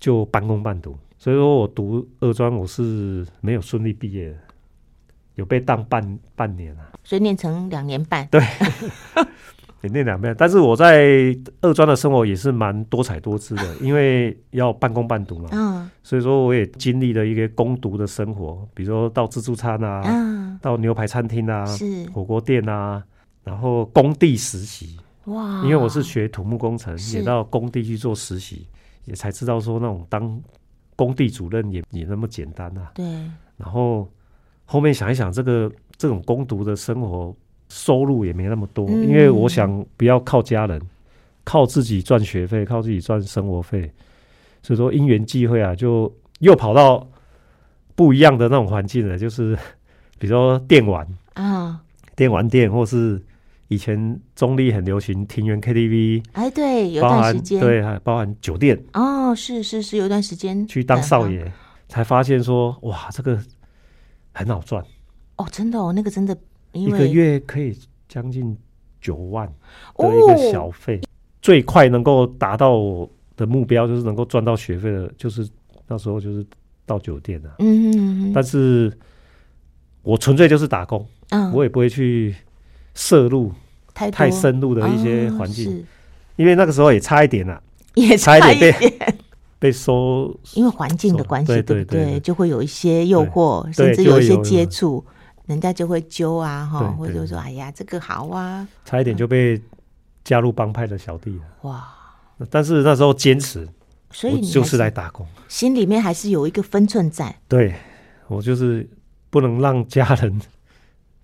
[0.00, 4.36] 就半工半读，所以说我读二专我是没有顺利毕业的。
[5.36, 8.28] 有被当半半年啊，所以念成两年半。
[8.30, 8.38] 对，
[9.84, 10.34] 也念两遍。
[10.36, 15.50] 但是我在二专的生活也是蛮多彩多姿的， 因为要半工半读嘛。
[15.52, 23.04] 嗯，所以说我也经历了一个工读的生活，比如说到自助餐啊，嗯、到牛排餐厅啊，是火锅店啊，
[23.44, 24.98] 然后工地实习。
[25.26, 28.66] 哇，因为我是学土木工程，也到工地去做实习，
[29.04, 30.42] 也才知道说那种当
[30.96, 32.90] 工地主任也也那么简单啊。
[32.94, 33.04] 对，
[33.56, 34.08] 然后。
[34.66, 37.36] 后面想一想，这个这种工读的生活
[37.68, 40.80] 收入也没那么多，嗯、因为我想不要靠家人，
[41.44, 43.90] 靠自己赚学费，靠自己赚生活费。
[44.62, 47.06] 所以说因缘际会啊，就又跑到
[47.94, 49.56] 不一样的那种环境了，就是
[50.18, 51.06] 比如说电玩。
[51.34, 51.80] 啊，
[52.14, 53.20] 电玩店，或是
[53.68, 58.80] 以前中立很流行庭园 KTV，哎，对，有段时间，对，还包含酒店。
[58.92, 61.52] 哦，是是是，有段时间去当少爷，
[61.88, 63.38] 才发现说哇，这个。
[64.36, 64.84] 很好赚。
[65.36, 66.36] 哦，真的哦，那个真的，
[66.74, 67.76] 一个月可以
[68.08, 68.56] 将近
[69.00, 69.50] 九万
[69.96, 71.08] 的一个小费，哦、
[71.40, 75.48] 最快能够达到我的目标就是能够赚到学费的，就是
[75.86, 76.44] 那时候就是
[76.84, 77.54] 到酒店了。
[77.60, 78.92] 嗯哼哼，但是
[80.02, 82.34] 我纯粹就是打工，嗯，我也不会去
[82.94, 83.50] 摄入
[83.94, 85.82] 太太深入的一些环境，哦、
[86.36, 87.62] 因为那个时候也差一点了，
[87.94, 88.74] 也差一点。
[89.56, 91.84] 被收，因为环境的关系，对对？
[91.86, 92.20] 对？
[92.20, 95.02] 就会有一些诱惑，甚至有一些接触，
[95.46, 99.60] 人家就会揪啊，哈，或者说，哎呀，这个好啊，差一点就被
[100.24, 101.44] 加入帮派的小弟了。
[101.62, 101.84] 哇！
[102.50, 103.68] 但是那时候坚持，
[104.10, 107.34] 所以就是来打工，心里面还是有一个分寸在。
[107.46, 107.74] 对，
[108.28, 108.88] 我就是
[109.30, 110.40] 不能让家人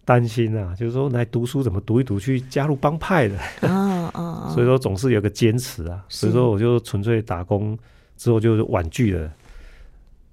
[0.04, 3.36] 担心啊， 就是说来读书怎么读一读去加入帮派的？
[3.62, 7.78] 哦哦，所以说总是有个坚持啊，所以说我就纯粹打工。
[8.16, 9.32] 之后就是婉拒了，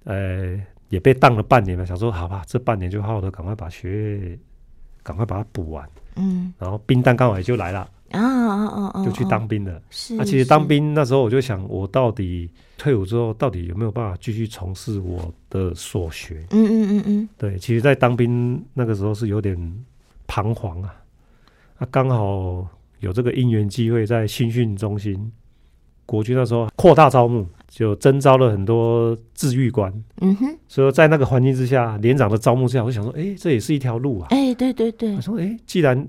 [0.04, 1.84] 呃，也被当了半年了。
[1.86, 4.38] 想说好吧，这半年就好好的赶快把学业，
[5.02, 5.88] 赶快把它补完。
[6.16, 9.04] 嗯，然后兵单刚好也就来了啊啊啊！
[9.04, 9.80] 就去当兵了。
[9.90, 16.44] 是，那其实当兵那时候我就想，我到底退伍之后到底有没有办法继续从事我的所学？
[16.50, 17.28] 嗯嗯嗯嗯。
[17.36, 19.56] 对，其实，在当兵那个时候是有点
[20.26, 20.94] 彷徨啊。
[21.78, 22.66] 那刚好
[23.00, 25.30] 有这个因缘机会，在新训中心。
[26.08, 29.92] 国军那时候扩大招募，就征招了很多治愈官。
[30.22, 34.28] 嗯哼，所以在那个环境之下，连长的招募之下，我想说，哎、欸，这也是一条路啊。
[34.30, 35.14] 哎、欸，对对对。
[35.16, 36.08] 我说，哎、欸，既然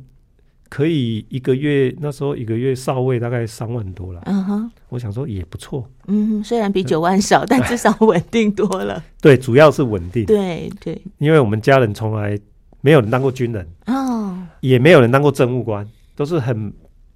[0.70, 4.22] 可以一个月，那时候一个月少尉大概三万多了。
[4.26, 5.86] 嗯哼，我想说也不错。
[6.08, 9.04] 嗯哼，虽然比九万少，但 至少稳定多了。
[9.20, 10.26] 对，主要是稳定。
[10.26, 12.40] 对对，因为我们家人从来
[12.80, 15.86] 没有人当过军人，哦，也没有人当过政务官，
[16.16, 16.72] 都是很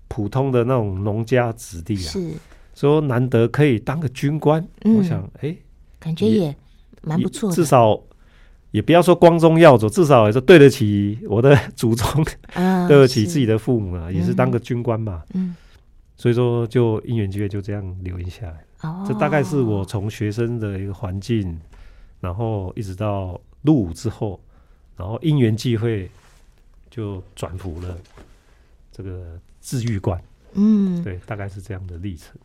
[0.10, 2.10] 普通的那种农家子弟啊。
[2.12, 2.30] 是。
[2.74, 5.58] 说难得可以当个军官，嗯、我想，哎、欸，
[6.00, 6.56] 感觉也
[7.02, 7.52] 蛮不错。
[7.52, 8.02] 至少
[8.72, 15.24] 也不要说光宗耀祖，至少也是对得起我的祖宗，啊、 对得起自己的父母啊，是也是当个军官嘛。
[15.34, 15.56] 嗯，
[16.18, 18.66] 所以说就因缘机会就这样留下来。
[18.82, 21.60] 哦，这大概是我从学生的一个环境，
[22.20, 24.40] 然后一直到入伍之后，
[24.98, 26.10] 然后因缘际会
[26.90, 27.96] 就转服了
[28.92, 30.20] 这个治愈官。
[30.56, 32.36] 嗯，对，大概是这样的历程。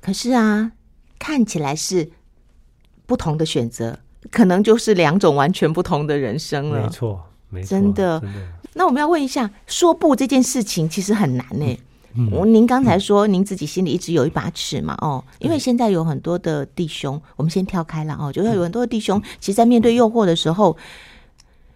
[0.00, 0.72] 可是啊，
[1.18, 2.10] 看起来是
[3.06, 3.98] 不同的选择，
[4.30, 6.82] 可能就是两种完全不同的人生了。
[6.82, 8.20] 没错，没错，真的。
[8.20, 8.40] 真的。
[8.72, 11.78] 那我们要问一下，说不这件事情其实很难呢。
[12.32, 14.96] 我、嗯、您刚才说您自己心里一直有一把尺嘛？
[15.02, 20.76] 哦，因为现在有很多的弟兄，我们先跳开了哦，就是有很多的弟兄，其实在面对诱惑的时候，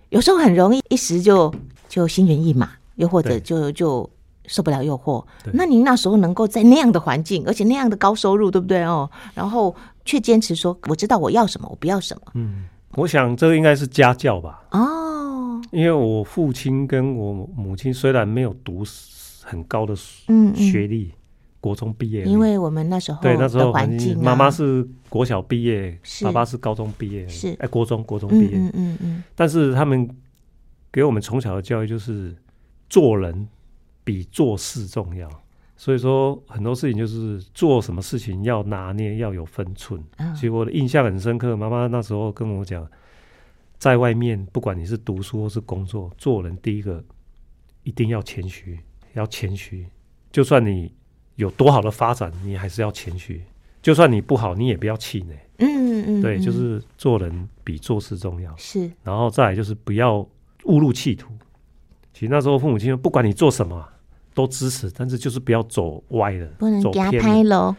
[0.08, 1.54] 有时候很容易一时就
[1.88, 4.08] 就心猿意马，又或者就就。
[4.46, 8.83] 受不了诱惑，那您那时候能够在那样的环境，而且那样的高收入，对不对？
[8.85, 9.11] 哦？
[9.35, 12.33] 然后却坚持说，我知道我要什么，我不要什么。
[12.35, 12.64] 嗯，
[12.96, 14.62] 我想这个应该是家教吧。
[14.72, 18.85] 哦，因为我父亲跟我母亲虽然没有读
[19.42, 19.94] 很高的
[20.28, 21.18] 嗯学历，嗯嗯
[21.61, 26.26] 国中毕业，因为我们那时候对那时候环境，妈妈是国小毕业，是。
[26.26, 27.57] 爸爸是高中毕业，是。
[27.59, 30.07] 哎国中国中毕业，嗯嗯，嗯嗯，但是他们
[30.92, 32.37] 给我们从小的教育就是
[32.90, 33.48] 做人。
[34.04, 35.26] 比做事重要，
[35.76, 39.98] 所以说很多事情就是做什么事情要拿捏，要有分寸。
[40.18, 42.86] 嗯，所以我的印象很深刻，妈妈那时候跟我讲，
[43.78, 47.02] 在外面不管你是读书或是工作，做人第一个
[47.82, 48.78] 一定要谦虚，
[49.14, 49.86] 要谦虚。
[50.30, 50.92] 就算你
[51.36, 53.42] 有多好的发展，你还是要谦虚。
[53.80, 55.34] 就算你不好，你也不要气馁。
[55.58, 58.54] 嗯嗯嗯，对，就是做人比做事重要。
[58.56, 60.18] 是，然后再来就是不要
[60.64, 61.32] 误入歧途。
[62.12, 63.88] 其实那时候父母亲不管你做什么。
[64.34, 67.74] 都支持，但是就是不要走歪了，不能走偏了。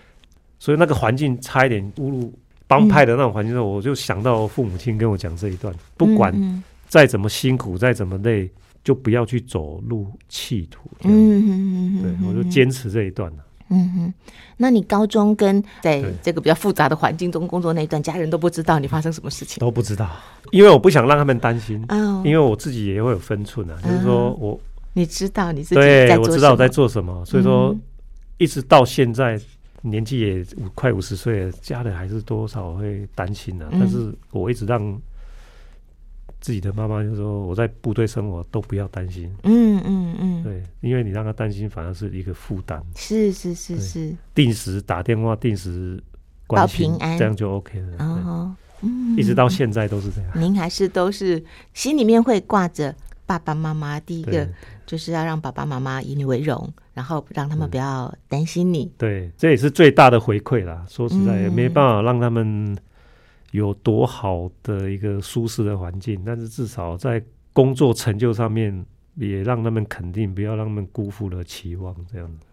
[0.57, 2.33] 所以那个环境差一点误入
[2.65, 8.49] 帮派的那种环境，嗯、我就想到父母亲跟我讲这一段：不管再怎么辛苦，再怎么累，
[8.83, 10.89] 就不要去走入歧途。
[11.03, 13.37] 嗯嗯嗯嗯，对，我就坚持这一段了。
[13.69, 14.13] 嗯哼，
[14.57, 19.59] 那你高中跟在这个比较复杂的环境中工作那一段，家人都不知道你发生什么事情？
[19.59, 20.07] 都不知道，
[20.51, 21.83] 因为我不想让他们担心。
[21.89, 24.59] 嗯，因为我自己也会有分寸啊，就是说我
[24.95, 27.77] 你知道你自己对，我知道我在做什么，所以说
[28.39, 29.39] 一直到现在
[29.83, 33.67] 年纪也快五十岁了，家人还是多少会担心的。
[33.73, 34.99] 但是我一直让。
[36.41, 39.35] 自己的妈妈就说：“我在部队生活都不要担心。
[39.41, 42.79] 嗯”嗯嗯嗯，对，因为你让她担心，反而是一个负担。
[42.95, 45.99] 是是是是，定时打电话，定时
[46.45, 47.97] 关心，平安，这样就 OK 了。
[47.97, 50.31] 哦，嗯，一直到现在都是这样。
[50.35, 54.47] 您还是都是心里面会挂着爸爸妈妈，第一个
[54.85, 58.91] 就是要让爸爸妈妈以你为荣，然后让他们不要担心你。
[58.97, 60.85] 对，这也是最大的回馈啦。
[60.89, 62.77] 说实在，也没办法让他们。
[63.51, 71.95] 有多好的一个舒适的环境，但是至少在工作成就上面也让他们肯定，不要让他们辜负了期望。
[72.11, 72.45] 这样子，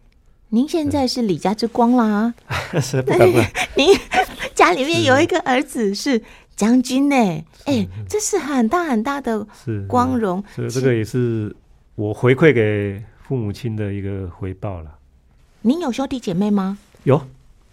[0.51, 2.33] 您现在是李家之光啦，
[2.81, 3.45] 是不敢问。
[3.75, 3.89] 您
[4.55, 6.23] 家里面有一个儿子是
[6.63, 7.17] 将军呢，
[7.65, 9.45] 哎、欸，这是很大很大的
[9.89, 10.41] 光荣。
[10.55, 11.53] 所以这个也是
[11.97, 14.89] 我回馈给父母亲的一个回报了。
[15.63, 16.79] 您有兄弟姐妹吗？
[17.03, 17.21] 有。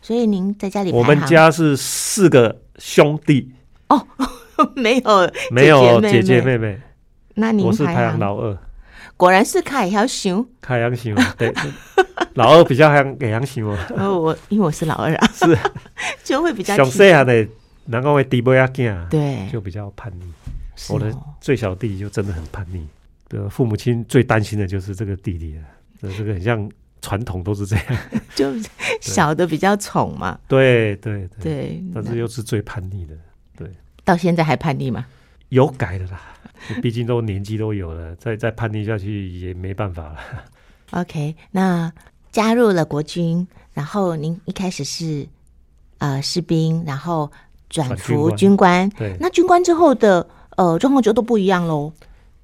[0.02, 3.52] 所以您在家里，我们家是四个兄弟。
[3.89, 4.08] 哦，
[4.75, 6.82] 没有没有姐姐妹妹。
[7.36, 8.58] 那您我是排行老二，
[9.15, 11.54] 果然是凯阳熊，凯阳熊对，
[12.34, 14.19] 老二比较还给阳熊哦。
[14.19, 15.56] 我因为我是老二啊，是。
[16.23, 17.47] 就会比较小细汉的，
[17.89, 20.32] 然后会低波亚囝，对，就比较叛逆。
[20.89, 22.86] 我的最小弟就真的很叛逆，
[23.28, 26.69] 的父母亲最担心的就是这个弟弟了，这个很像。
[27.02, 27.86] 传统都是这样，
[28.36, 28.52] 就
[28.99, 30.38] 小的比较宠嘛。
[30.49, 33.15] 对对对，对，但是又是最叛逆的。
[33.56, 33.73] 对，
[34.04, 35.06] 到现在还叛逆吗？
[35.47, 36.19] 有改的啦，
[36.82, 40.19] 毕竟都年纪都有了，再再叛逆下去也没办法了。
[40.91, 41.89] OK，那
[42.34, 45.25] 加入了国军，然后您一开始是
[45.99, 47.32] 呃士兵，然后
[47.69, 48.89] 转服军官。
[48.89, 50.27] 对，那军官之后的
[50.58, 51.91] 呃状况就都不一样喽。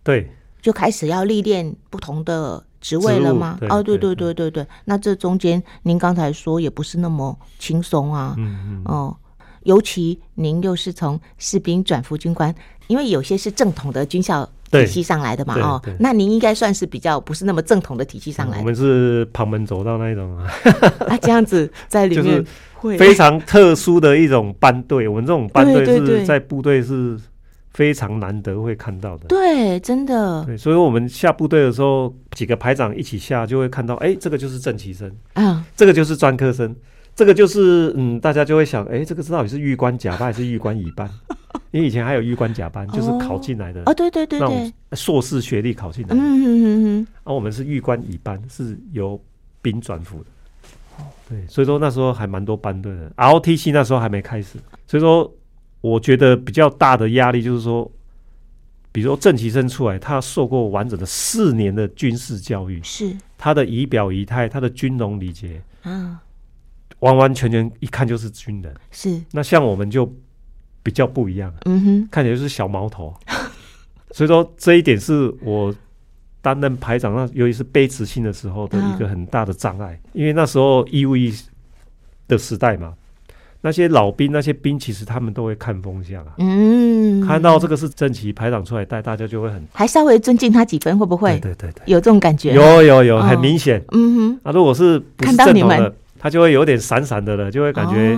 [0.04, 2.64] 对，就开始要历练不同的。
[2.82, 3.58] 职位了吗？
[3.68, 8.36] 哦，对对对对对，那这中间您刚才说也不是那么轻松啊。
[8.38, 8.82] 嗯嗯。
[8.86, 9.18] 哦，
[9.64, 12.54] 尤其您又是从士兵转服军官，
[12.88, 15.60] 因为有些是正统的军校体系上来的嘛。
[15.60, 18.60] 哦，那您应该算是比较不是那么正统的体系上来的。
[18.60, 20.52] 我们是旁门左道那一种啊。
[21.08, 25.08] 啊，这样子在里面会非常特殊的一种班队。
[25.08, 27.18] 我们这种班队是在部队是。
[27.76, 30.46] 非常难得会看到的，对，真的。
[30.46, 36.74] 对，所以我们下部队的时候，几个排长一起下，就会看到，哎，这个就是正期生，嗯，这个就是专科生，
[37.16, 41.10] 这个就是，嗯，大家就会想，哎，这个到底是玉官甲班还是玉官乙班？
[41.72, 46.66] 因为以前还有玉官甲班，就是考进来的，哦，对对对对，硕士学历考进来的，嗯嗯嗯
[47.00, 49.20] 嗯，而我们是玉官乙班，是由
[49.62, 55.32] 兵转服的，对，所以说那时候还蛮多班队的，ROTC 那时候还没开始，所以说。
[55.82, 57.88] 我觉得比较大的压力就是说，
[58.92, 63.16] 比如说正期生出来，他受过完整的四年的军事教育，是。
[63.38, 66.18] 他的仪表仪态，他的军容礼节，嗯，
[67.06, 68.74] 完完全全一看就是军人。
[68.92, 70.12] 是那像我们就
[70.82, 73.14] 比较不一样，嗯哼，看起来就是小毛头。
[74.12, 75.74] 所以说这一点是我
[76.42, 81.34] 担任排长那，尤其是卑职性的时候的一个很大的障碍，因为那时候义务役
[82.28, 82.94] 的时代嘛。
[83.62, 86.34] 那些老兵，那些兵其实他们都会看风向啊。
[86.38, 91.40] 嗯，看到这个是正旗排长出来带，大家就会很还稍微尊敬他几分，会不会？
[91.40, 92.54] 对对对，有这种感觉。
[92.54, 93.84] 有有有，很明显。
[93.92, 94.40] 嗯哼。
[94.44, 98.18] 啊如果是不是正统的，他就会有点闪闪的了，就会感觉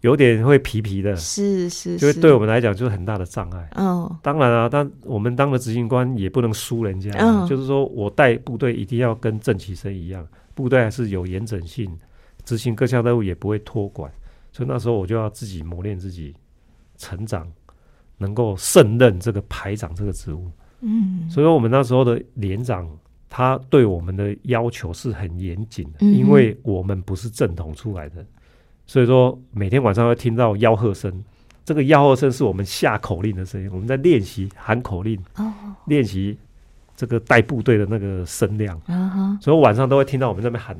[0.00, 1.14] 有点会皮皮的。
[1.14, 3.70] 是是，就会对我们来讲就是很大的障碍。
[3.76, 7.12] 哦，当然啊，但我们当了执行官也不能输人家。
[7.16, 11.88] 嗯，就是说我带部队一定要跟正期生一样，部队还是有严整性，
[12.44, 14.10] 执行各项任务也不会托管。
[14.50, 16.34] 所以那时候我就要自己磨练自己，
[16.96, 17.46] 成长，
[18.16, 20.50] 能够胜任这个排长这个职务。
[20.80, 22.90] 嗯，所以说我们那时候的连长，
[23.30, 28.24] 他对我们的要求是很严谨的，因为我们不是正统出来的，
[28.86, 31.12] 所以说每天晚上会听到吆喝声，
[31.64, 35.18] 这个吆喝声是我们下口令的声音，我们在练习喊口令，
[35.86, 36.36] 练习
[36.96, 38.80] 这个带部队的那个声量，
[39.40, 40.76] 所以晚上都会听到我们在那边喊。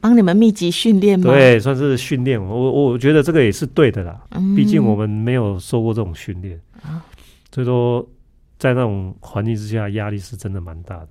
[0.00, 1.32] 帮你们密集训练吗？
[1.32, 2.40] 对，算是训练。
[2.40, 4.20] 我我觉得这个也是对的啦。
[4.30, 7.04] 嗯，毕竟我们没有受过这种训练啊，
[7.52, 8.08] 所以说
[8.58, 11.08] 在那种环境之下，压力是真的蛮大的。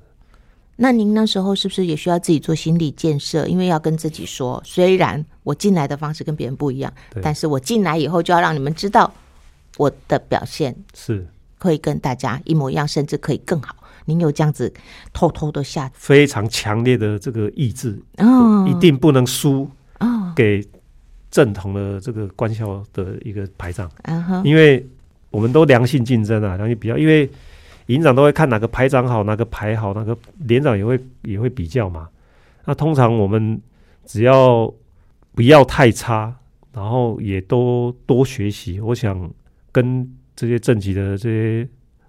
[0.77, 3.45] 那您那时候是不是也需要自己做心理建设？
[3.47, 9.11] 因为要跟自己说，虽然我进来的方式跟别人不一样，但是我进来以后就要让你们知道
[9.75, 11.27] 我的表现是。
[11.59, 13.75] 可以跟大家一模一样，甚至可以更好。
[14.05, 14.71] 您有这样子
[15.11, 19.67] 偷偷的下 非常强烈的这个意志，哦，一定不能输
[19.99, 20.63] 哦，给
[21.31, 24.87] 正统的这个官校的一个排长，哦，因为
[25.31, 27.27] 我们都良性竞争啊，良性比较，因为
[27.87, 32.07] 营长都会看哪个排长好，哪个排好，哪个连长也会也会比较嘛。
[32.65, 33.59] 那通常我们
[34.05, 34.73] 只要
[35.33, 36.33] 不要太差，
[36.71, 39.29] 然后也都多学习，我想
[39.71, 41.67] 跟这些正级的这些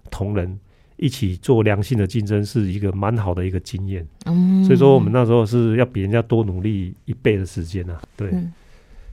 [0.09, 0.57] 同仁。
[1.01, 8.51] 一起做良性的竞争是一个蛮好的一个经验，嗯，所以说我们那时候是要比人家多努力一倍的时间啊，对，嗯，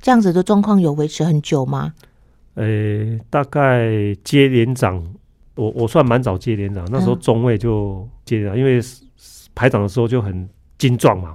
[0.03, 1.95] 这样子的状况有维持很久吗？
[2.55, 5.01] 呃、欸，大概接连长，
[5.57, 8.81] 我我算蛮早接连长，那时候中尉就接连长，嗯，因为
[9.55, 11.35] 排长的时候就很精壮嘛，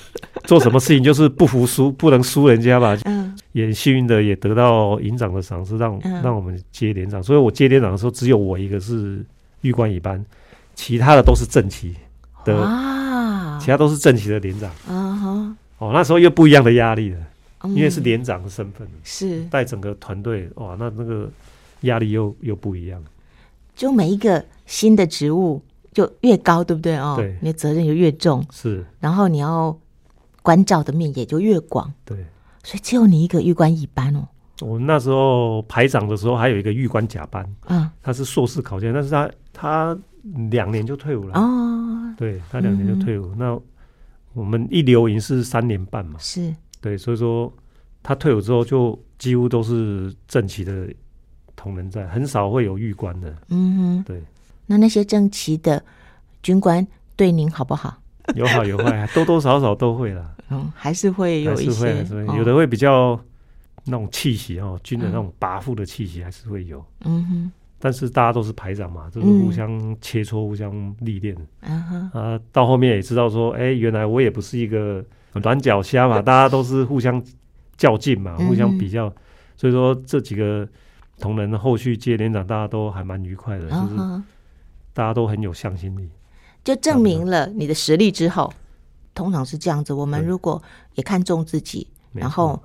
[0.44, 9.22] 做什么事情就是不服输，不能输人家吧，嗯，也幸运的也得到营长的赏识，让让我们接连长，所以我接连长的时候只有我一个是。
[9.62, 10.24] 玉官一班，
[10.76, 11.92] 其他的都是正旗
[12.44, 17.18] 的，啊，其他都是正旗的连长，啊哦，那时候又不一样的压力了，
[17.64, 19.42] 嗯，因为是连长的身份，是。
[19.46, 21.28] 带整个团队，哇，那那个
[21.80, 23.02] 压力又又不一样。
[23.76, 25.62] 就每一个新的职务
[25.92, 26.96] 就越高，对不对？
[26.96, 27.14] 哦？
[27.16, 29.78] 对，你的责任就越重，是，然后你要
[30.42, 32.16] 关照的面也就越广，对，
[32.64, 34.26] 所以只有你一个玉官乙班哦。
[34.62, 39.98] 我那时候排长的时候，还有一个玉官甲班，嗯，他是硕士考进，但是他他
[40.50, 41.38] 两年就退伍了。
[41.38, 43.36] 哦，对，他两年就退伍，嗯。
[43.38, 43.60] 那
[44.32, 46.54] 我们一留营是三年半嘛，是。
[46.80, 47.52] 对，所以说
[48.02, 50.88] 他退伍之后就几乎都是正旗的
[51.56, 53.34] 同仁在，很少会有预官的。
[53.48, 54.22] 嗯哼，对。
[54.66, 55.82] 那那些正旗的
[56.42, 57.96] 军官对您好不好？
[58.34, 60.34] 有好有坏，多多少少都会啦。
[60.50, 62.04] 嗯， 还是会有一些，
[62.36, 63.18] 有的会比较。
[63.88, 66.84] 那种气息哦，军人那种跋扈的气息还是会有。
[67.04, 67.52] 嗯哼。
[67.78, 71.36] 但是大家都是排长嘛，就是互相切磋、互相历练。
[71.60, 72.10] 嗯哼。
[72.10, 77.22] 啊，到后面也知道说，哎，原来我也不是一个软脚虾嘛， 大家都是互相
[77.76, 79.08] 较劲嘛，互相比较。
[79.56, 80.68] 所以说这几个
[81.18, 83.96] 同仁后续接连长，大家都还蛮愉快的，就是
[84.92, 86.08] 大家都很有向心力。
[86.64, 88.52] 就证明了你的实力之后，
[89.14, 89.92] 通常是这样子。
[89.92, 90.62] 我们如果
[90.94, 92.60] 也看重自己，然后。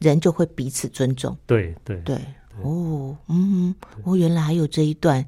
[0.00, 1.96] 人就会彼此尊重，对对。
[2.02, 2.16] 对，
[2.62, 5.26] 哦，嗯，哦，原来还有这一段，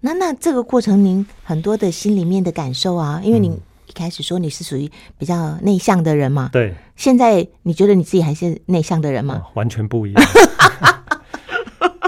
[0.00, 3.50] 那那这个过程，您很多的心里面的感受啊，因为您
[3.88, 4.88] 一开始说你是属于
[5.18, 9.42] 比较内向的人嘛，对，现在你觉得你自己还是内向的人吗？
[9.44, 10.24] 哦，完全不一样，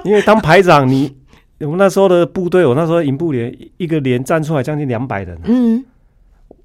[0.04, 1.14] 因为当排长，你
[1.60, 5.84] 我们那时候的部队，我那时候营部连一个连站出来将近两百人，嗯，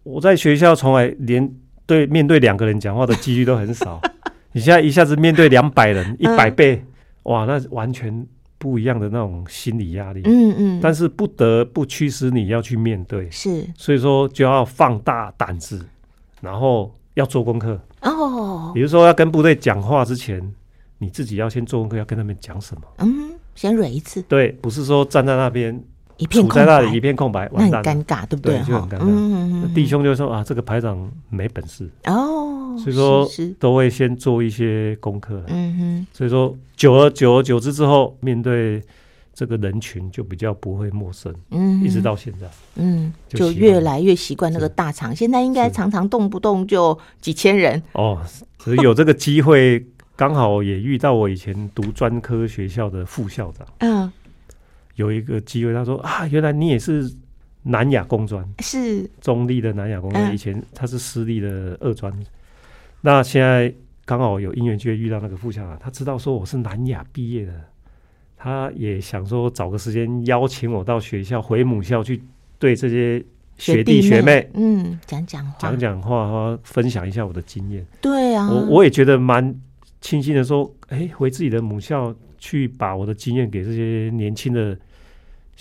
[0.03, 1.51] 我在学校从来连
[1.85, 4.01] 对面对两个人讲话的几率都很少。
[4.51, 8.25] 你现在一下子面对两百人，一百倍，嗯，哇，那完全
[8.57, 10.21] 不一样的那种心理压力。
[10.25, 10.79] 嗯嗯。
[10.81, 13.65] 但是不得不驱使你要去面对，是。
[13.77, 15.85] 所以说就要放大胆子，
[16.41, 17.79] 然后要做功课。
[18.01, 18.71] 哦。
[18.73, 20.41] 比如说要跟部队讲话之前，
[20.99, 22.81] 你自己要先做功课，要跟他们讲什么？
[22.99, 24.21] 嗯，先蕊一次。
[24.21, 25.83] 对，不是说站在那边。
[26.17, 28.57] 一片处在那里一片空白，完蛋，尴尬，对不对？
[28.57, 29.03] 对，就很尴尬。
[29.03, 33.25] 嗯嗯弟兄就说啊，这个排长没本事哦，所以说
[33.57, 35.41] 都会先做一些功课。
[35.47, 38.83] 嗯哼，所以说久而久而久之之后，面对
[39.33, 41.33] 这个人群就比较不会陌生。
[41.51, 45.15] 嗯，一直到现在，嗯，就，就越来越习惯那个大场。
[45.15, 48.19] 现在应该常常动不动就几千人哦。
[48.57, 49.87] 所以有这个机会，
[50.19, 53.65] 刚好也遇到我以前读专科学校的副校长。
[53.77, 54.11] 嗯。
[54.95, 57.09] 有一个机会，他说啊，原来你也是
[57.63, 62.25] 南亚工专，是中立的南亚工专，以前他是私立的二专，嗯，
[62.99, 67.53] 那现在刚好有因缘机会遇到那个副校长，他知道说我是南亚毕业的，
[68.35, 72.21] 他也想说找个时间邀请我到学校回母校去
[72.57, 73.23] 对这些
[73.57, 77.85] 学弟学妹，嗯，讲讲话，讲讲话，分享一下我的经验。
[78.01, 79.55] 对啊，我我也觉得蛮
[80.01, 84.77] 庆幸的，说，哎，回自己的母校去把我的经验给这些年轻的。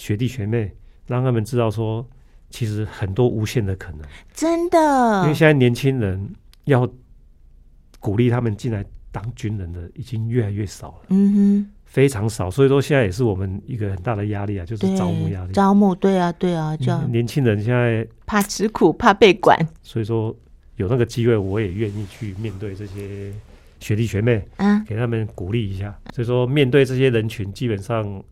[0.01, 0.73] 学弟学妹，
[1.09, 2.07] 让他们知道说，
[2.51, 4.03] 其实很多无限的可能，
[4.33, 5.23] 真的。
[5.25, 6.37] 因为现在年轻人
[6.67, 6.89] 要
[7.99, 12.49] 鼓励他们进来当军人的，已经越来越少了，嗯哼，非常少。
[12.49, 15.53] 所以说，现在也是我们一个很大的压力啊，就是招募压力。
[15.53, 17.11] 招募，对啊，对啊，这样。
[17.11, 20.33] 年轻人现在怕吃苦，怕被管，所以说
[20.77, 23.33] 有那个机会，我也愿意去面对这些
[23.81, 25.99] 学弟学妹，嗯，给他们鼓励一下。
[26.15, 28.23] 所以说，面对这些人群，基本上。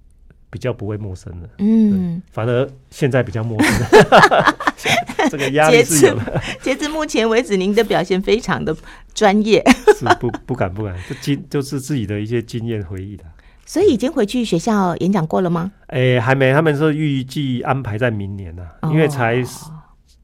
[0.49, 4.57] 比较不会陌生的，嗯，反而现在比较陌生的，
[5.29, 6.41] 这个压力是有的。
[6.63, 8.75] 截至目前为止，您的表现非常的
[9.13, 9.63] 专业，
[9.99, 13.25] 是不不敢不敢，就经就是自己的一些经验回忆的。
[13.67, 15.73] 所以已经回去学校演讲过了吗？
[15.89, 19.43] 哎、欸，还没，他们是预计安排在明年呢、啊，哦、因为才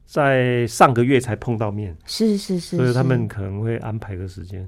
[0.07, 4.67] 在上个月才碰到面，是是是，所以他们可能会安排个时间。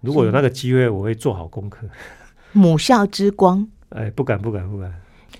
[0.00, 1.86] 如果有那个机会，我会做好功课。
[2.52, 4.92] 母校之光，哎、欸，不敢不敢不敢。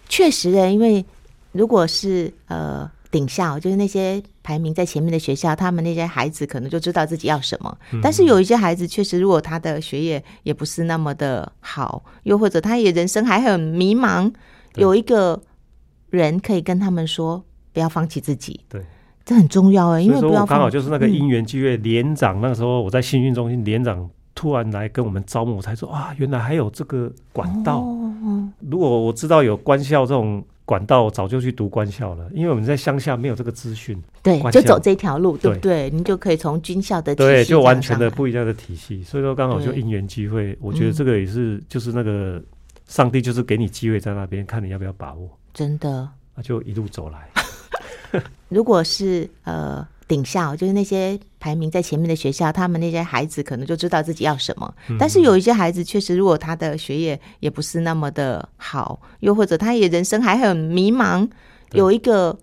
[0.09, 1.05] 确实的，因为
[1.53, 2.91] 如果是呃。
[3.09, 7.79] 顶校就是那些排名在前面的学校，他们那些孩子可能就知道自己要什么。
[7.93, 14.31] 嗯、但是有一些孩子确实，如果他的学业也不是那么的好，又或者他也人生还很迷茫，
[14.75, 15.41] 有一个
[16.11, 17.43] 人可以跟他们说，
[17.73, 18.61] 不要放弃自己。
[18.69, 18.83] 对，
[19.25, 27.81] 这很重要哎，因为刚好就是那个因缘机会，连长那个时候我在新训中心，连长突然来跟我们招募，我才说啊，原来还有这个管道。
[27.81, 30.45] 哦、如果我知道有官校这种。
[30.67, 35.89] 管道我早就去读官校了，因为我们在乡下没有这个资讯，对，就走这条路，对不对？
[35.91, 42.43] 您就可以从军校的体系对，就完全的不一样的体系，所以说刚好就因缘机会，我觉得这个也是，嗯、就是那个
[42.89, 48.21] 上帝就是给你机会在那边，看你要不要把握，真的，那就一路走来。
[48.51, 49.87] 如果是呃。
[50.09, 54.75] 顶校就是那些排名在前面的学校，他们那些孩子可能就知道自己要什么。
[54.89, 61.29] 嗯、但是有一些孩子确实，如果他的学业也不是那么的好，又或者他也人生还很迷茫，
[61.73, 62.39] 有一个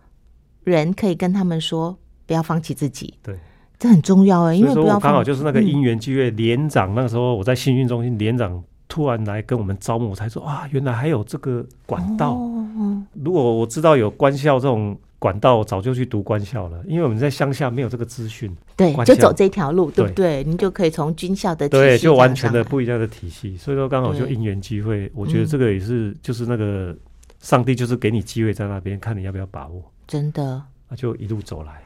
[0.66, 3.14] 人可以跟他们说，不要放弃自己。
[3.24, 3.39] 对，
[3.80, 12.34] 这很重要哎，因为不要刚好就是那个因缘机会，嗯、连长那个时候我在新训中心，连长突然来跟我们招募，我才说啊，原来还有这个管道。
[12.34, 14.97] 哦、如果我知道有官校这种。
[15.24, 20.43] 管道早就去读官校了，因为我们在乡下没有这个资讯，对，就走这条路，对不对？
[20.43, 26.93] 您就可以从军校的体系对，就完全的不一样的体系，所以说刚好就因缘机会，我觉得这个也是，嗯、就是那个
[27.39, 31.82] 上帝就是给你机会在那边，看你要不要把握，真的，那就一路走来。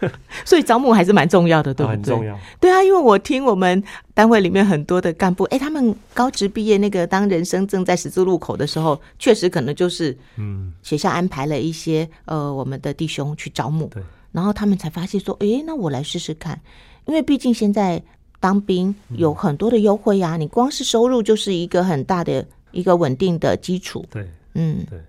[0.44, 1.96] 所以招募还是蛮重要的，对不对？
[1.96, 2.38] 很重要。
[2.60, 3.82] 对啊，因为我听我们
[4.14, 16.60] 单位里面很多的干部，哎，他们高职毕业，那个当人生正在十字路口的时候，确实可能就是，嗯，学校安排了一些呃，我们的弟兄去招募，对，然后他们才发现说，哎，那我来试试看，
[17.06, 18.02] 因为毕竟现在
[18.40, 25.00] 当兵有很多的优惠呀，你光是收入就是一个很大的一个稳定的基础，对，嗯，对，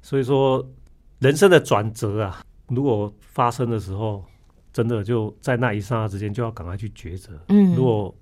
[0.00, 0.66] 所以说
[1.18, 2.40] 人生的转折啊。
[2.68, 4.24] 如果发生的时候，
[4.72, 7.32] 真的就在那一刹那之间就要赶快去抉择。
[7.48, 8.14] 嗯，如果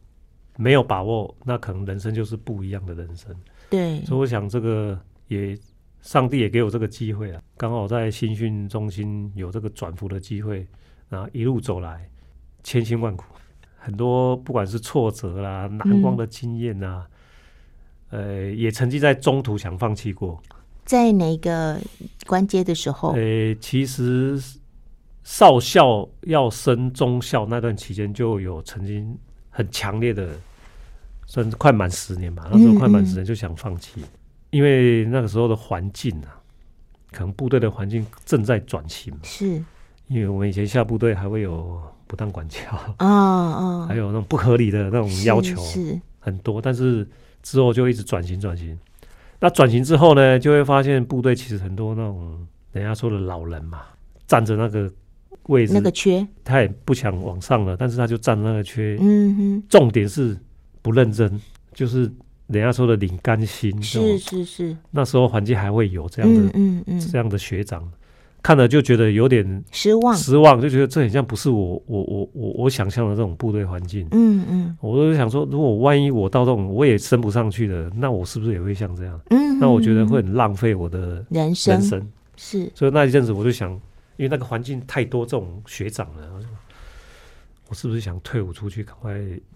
[0.57, 3.35] 没有把握，那可能人生就是不一样的人生。
[3.71, 5.57] 对，所以我想这个也，
[6.01, 10.67] 上帝也给我这个机会啊，刚好在新训中心有这个转服的机会，
[11.09, 12.09] 然后一路走来，
[12.63, 13.25] 千辛万苦，
[13.77, 17.07] 很多不管是挫折啦、难忘的经验啊，
[18.11, 20.43] 嗯、呃，也曾经在中途想放弃过。
[20.85, 21.79] 在哪个
[22.27, 23.11] 关阶的时候？
[23.11, 24.41] 呃、欸，其实
[25.31, 29.15] 少校要升中校那段期间，就有曾经
[29.51, 30.31] 很强烈的，
[31.27, 32.49] 算是快满十年吧。
[32.51, 34.03] 那时候快满十年就想放弃，
[34.49, 36.41] 因为那个时候的环境啊，
[37.13, 39.15] 可能部队的环境正在转型。
[39.23, 39.63] 是，
[40.07, 42.59] 因为我们以前下部队还会有不当管教
[42.97, 47.07] 啊啊，还有那种不合理的那种要求是很多，但是
[47.43, 48.77] 之后就一直转型转型。
[49.39, 53.83] 那转型之后呢，就会发现部队其实很多那种人家说的老人嘛，
[54.27, 54.91] 站着那个
[55.49, 58.97] 位置，那个缺，他也不想往上了，但是他就占那个缺。
[59.01, 60.35] 嗯哼，重点是
[60.81, 61.41] 不认真，
[61.75, 62.11] 就是
[62.47, 63.83] 人家说的领干心。
[63.83, 67.87] 是是是，那时候环境还会有这样的，嗯嗯嗯，这样的学长。
[68.41, 74.07] 看了就觉得有点失望，失望就觉得这很像不是我我我我我想象的这种部队环境。
[74.13, 79.21] 嗯嗯，我都想说，如果万一我到这种我也升不上去的，那我是不是也会像这样？
[79.31, 81.75] 嗯，那我觉得会很浪费我的人生。
[81.75, 83.79] 人生是，所以那一阵子我就想，
[84.19, 86.29] 因为那个环境太多这种学长了，
[87.69, 89.15] 我是不是想退伍出去，赶快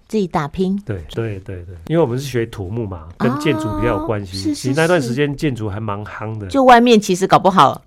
[0.09, 0.81] 自己打拼？
[0.87, 4.37] 对对对对，因为我们是学土木嘛，跟建筑比较有关系。
[4.37, 7.83] 是是，其实那段时间建筑还蛮夯的，就外面其实搞不好。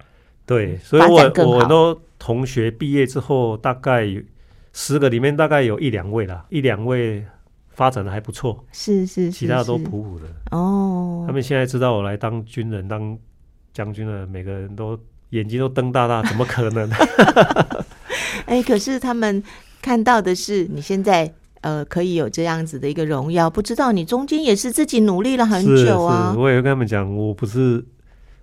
[0.45, 4.05] 对，所以我我很多同学毕业之后，大概
[4.73, 7.25] 十个里面大概有一两位啦，一两位
[7.69, 11.23] 发展的还不错，是是，是，其他都普普的哦。
[11.25, 13.17] 他们现在知道我来当军人、当
[13.73, 14.99] 将军了，每个人都
[15.31, 16.89] 眼睛都瞪大大，怎么可能？
[18.45, 19.43] 哎，可是他们
[19.81, 26.29] 看到的是你现在呃可以有这样子的一个荣耀，不知道你中间也是自己努力了很久啊。
[26.29, 27.83] 是是，我也会跟他们讲，我不是。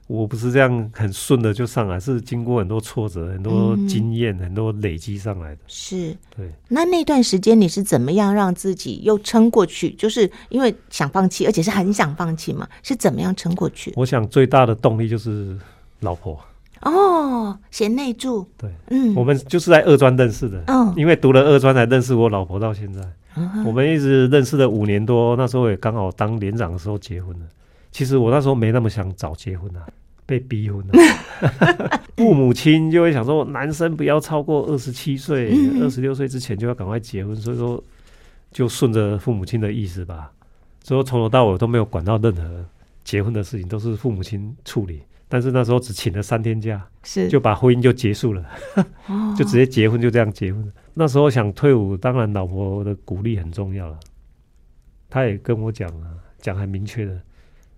[0.08, 5.60] 我不是这样很顺的就上来，是经过很多挫折、很多经验、嗯、很多累积上来的。
[5.68, 6.50] 是，对。
[6.68, 9.90] 那那段时间你是怎么样让自己又撑过去？
[9.92, 12.68] 就是因为想放弃，而且是很想放弃嘛？
[12.82, 13.94] 是怎么样撑过去？
[13.96, 15.56] 我想最大的动力就是
[16.00, 16.38] 老婆。
[16.82, 18.46] 哦，贤内助。
[18.56, 20.62] 对，嗯，我们就是在二专认识的。
[20.96, 23.00] 因为读了二专才认识我老婆，到现在，
[23.36, 25.36] 嗯、我们一直认识了五年多。
[25.36, 27.46] 那时候也刚好当连长的时候结婚了。
[27.90, 29.86] 其实我那时候没那么想早结婚啊，
[30.26, 30.92] 被逼婚了。
[32.16, 37.82] 父母亲就会想说，男生不要超过二十七岁，二十六岁之前就要赶快结婚，所以说
[38.50, 40.30] 就顺着父母亲的意思吧。
[40.82, 42.64] 所以从头到尾都没有管到任何
[43.04, 45.00] 结婚的事情，都是父母亲处理。
[45.32, 48.44] 但是那时候只请了三天假，是就把婚姻就结束了，
[49.34, 50.70] 就直接结婚，就这样结婚。
[50.92, 53.98] 那时候想退伍，当然老婆的鼓励很重要了。
[55.08, 57.18] 他也跟我讲啊，讲很明确的。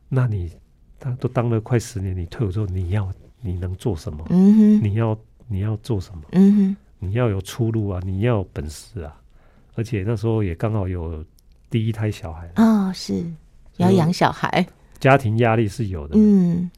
[0.09, 0.51] 那你
[0.99, 3.09] 他都当了快十年，你退伍之后你要
[3.41, 4.27] 你能做什么？
[4.31, 6.25] 嗯哼，你要你要做什么？
[6.33, 9.17] 嗯哼，你要有出路啊，你要有本事啊。
[9.77, 11.25] 而且那时候也刚好有
[11.71, 13.25] 第一胎小孩啊，是
[13.77, 14.67] 要养小孩，
[14.99, 16.15] 家庭压力是有的。
[16.19, 16.69] 嗯。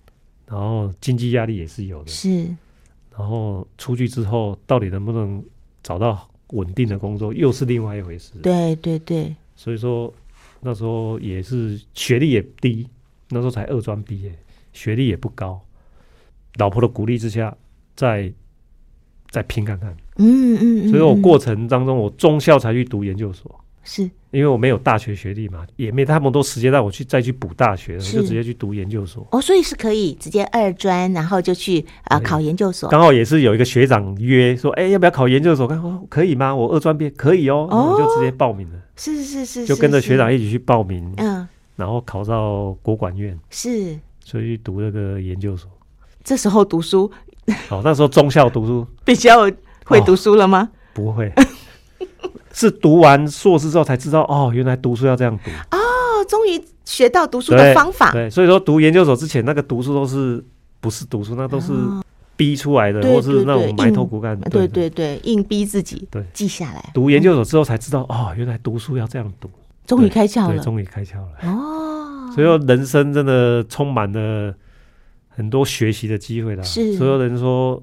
[0.48, 2.46] 然后经济压力也是有的，是。
[3.16, 5.42] 然后出去之后，到底能不能
[5.82, 8.32] 找到稳定的工作，又是另外一回事。
[8.42, 9.34] 对对对。
[9.56, 10.12] 所以说
[10.60, 12.86] 那时候也是学历也低，
[13.30, 14.32] 那时候才二专毕业，
[14.72, 15.60] 学历也不高。
[16.58, 17.56] 老婆的鼓励之下，
[17.94, 18.32] 再
[19.30, 19.96] 再拼看看。
[20.16, 20.88] 嗯嗯，嗯。
[20.90, 23.64] 所以我过程当中，我中校才去读研究所。
[23.88, 29.24] 是，因为我没有大学学历嘛，也没那么多时间让我去再去补大学，我就直接去读研究所。
[29.30, 32.90] 哦，所以是可以直接二专，然后就去啊、呃、考研究所。
[32.90, 35.68] 刚好也是有一个学长约说，哎、欸，要不要考研究所？
[35.68, 36.52] 看哦，可以吗？
[36.52, 38.78] 我二专毕业可以哦，我就直接报名了。
[38.96, 45.70] 是是是是，就跟着学长一起去报名，嗯，然后考到国管院，是，所以去读那个研究所。
[46.24, 47.08] 这时候读书，
[47.68, 49.48] 哦，那时候中校读书 比较
[49.84, 50.68] 会读书了吗？
[50.72, 51.32] 哦、不会。
[52.56, 58.10] 是读完硕士之后才知道哦，原来读书要这样读哦，终于学到读书的方法。
[58.12, 60.42] 对，所以说读研究所之前那个读书都是
[60.80, 61.74] 不是读书，那都是
[62.34, 64.40] 逼出来的，或是那种埋头苦干。
[64.40, 66.90] 对对对，硬逼自己对记下来。
[66.94, 69.50] 读研究所之后才知道哦，原来读书要这样读，
[69.86, 72.32] 终于开窍了，终于开窍了哦。
[72.34, 74.54] 所以说人生真的充满了
[75.28, 76.62] 很多学习的机会啦。
[76.62, 77.82] 是，所有人说，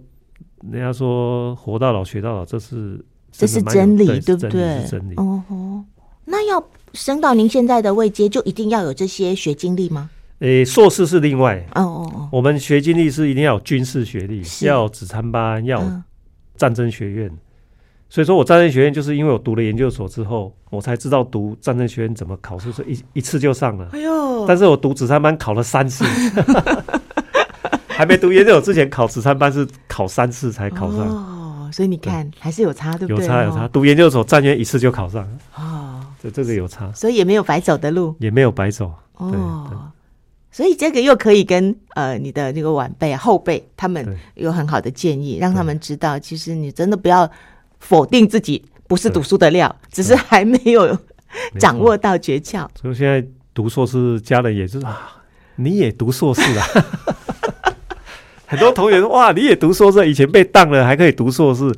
[0.72, 3.00] 人家说活到老学到老，这是。
[3.34, 4.82] 这是真理，对不对？
[4.84, 5.16] 是真理。
[5.18, 5.84] 哦吼，
[6.26, 6.64] 那要
[6.94, 10.10] 升到您现在的位阶，就一定要有这些学经历吗？
[10.40, 11.66] 诶，硕士是另外。
[11.76, 15.92] 哦哦哦，我们学经历是一定要有军事学历，要有指参班，要有
[16.56, 17.32] 战争学院。
[18.10, 23.90] 所以说我战争学院就是因为我读了研究所之后，我才知道读战争学院怎么考试，是一一次就上了。
[23.92, 24.46] 哎呦！
[24.48, 26.06] 但是我读子参班考了三次，
[28.04, 31.72] 还没读研究所之前考指参班是考三次才考上。
[31.72, 33.26] 所以你看，还是有差，对不对？
[33.26, 33.66] 有差有差。
[33.70, 35.26] 读研究所，战约一次就考上
[35.56, 36.92] 哦，这这个有差。
[36.92, 39.90] 所以也没有白走的路，也没有白走哦。
[40.52, 47.28] 所以这个又可以跟呃你的那个晚辈、后辈他们有很好的建议，让他们知道，其实你真的不要
[47.80, 50.96] 否定自己不是读书的料，只是还没有
[51.58, 52.68] 掌握到诀窍。
[52.80, 55.14] 所以现在读硕士，家人也是啊，
[55.56, 56.68] 你也读硕士啊。
[58.46, 60.08] 很多同学说：“哇，你也读硕士？
[60.10, 61.74] 以前被当了还可以读硕士？”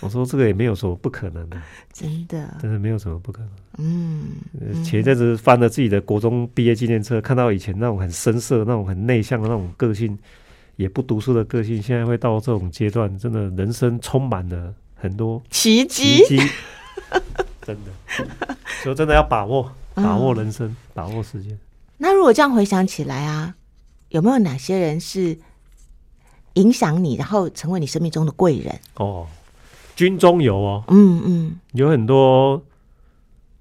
[0.00, 1.56] 我说：“这个也没有什么不可能的，
[1.92, 10.18] 真的，真的没有什么不可能。”嗯，前阵子翻了自己的国中毕业纪念册，看到以前那种很深色、那种很内向的那种个性，
[10.76, 16.50] 也不读书的个性，现在会到这种阶段，真的人生充满了很多奇迹，奇迹，
[17.64, 21.56] 真的，所以真的要把握，把握人生，嗯、把握时间。
[21.96, 23.54] 那如果这样回想起来啊，
[24.08, 25.38] 有没有哪些人是？
[26.54, 29.26] 影响你，然后成为你生命中的贵人哦。
[29.94, 32.62] 军中有哦，嗯嗯，有很多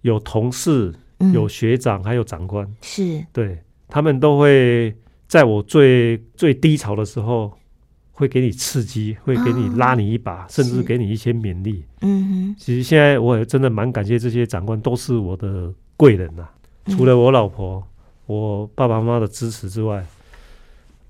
[0.02, 0.94] 有同事、
[1.34, 4.96] 有学长，还有长官，是对他们都会
[5.28, 7.52] 在我最最低潮的时候，
[8.14, 11.84] 会给你刺激，会给你拉你一把，甚至给你一些勉励。
[12.00, 16.48] 嗯哼，其实现在我也真的蛮感谢这些长官，都是我的贵人呐。
[16.88, 17.84] 除了我老婆、
[18.26, 20.04] 我爸爸妈妈的支持之外。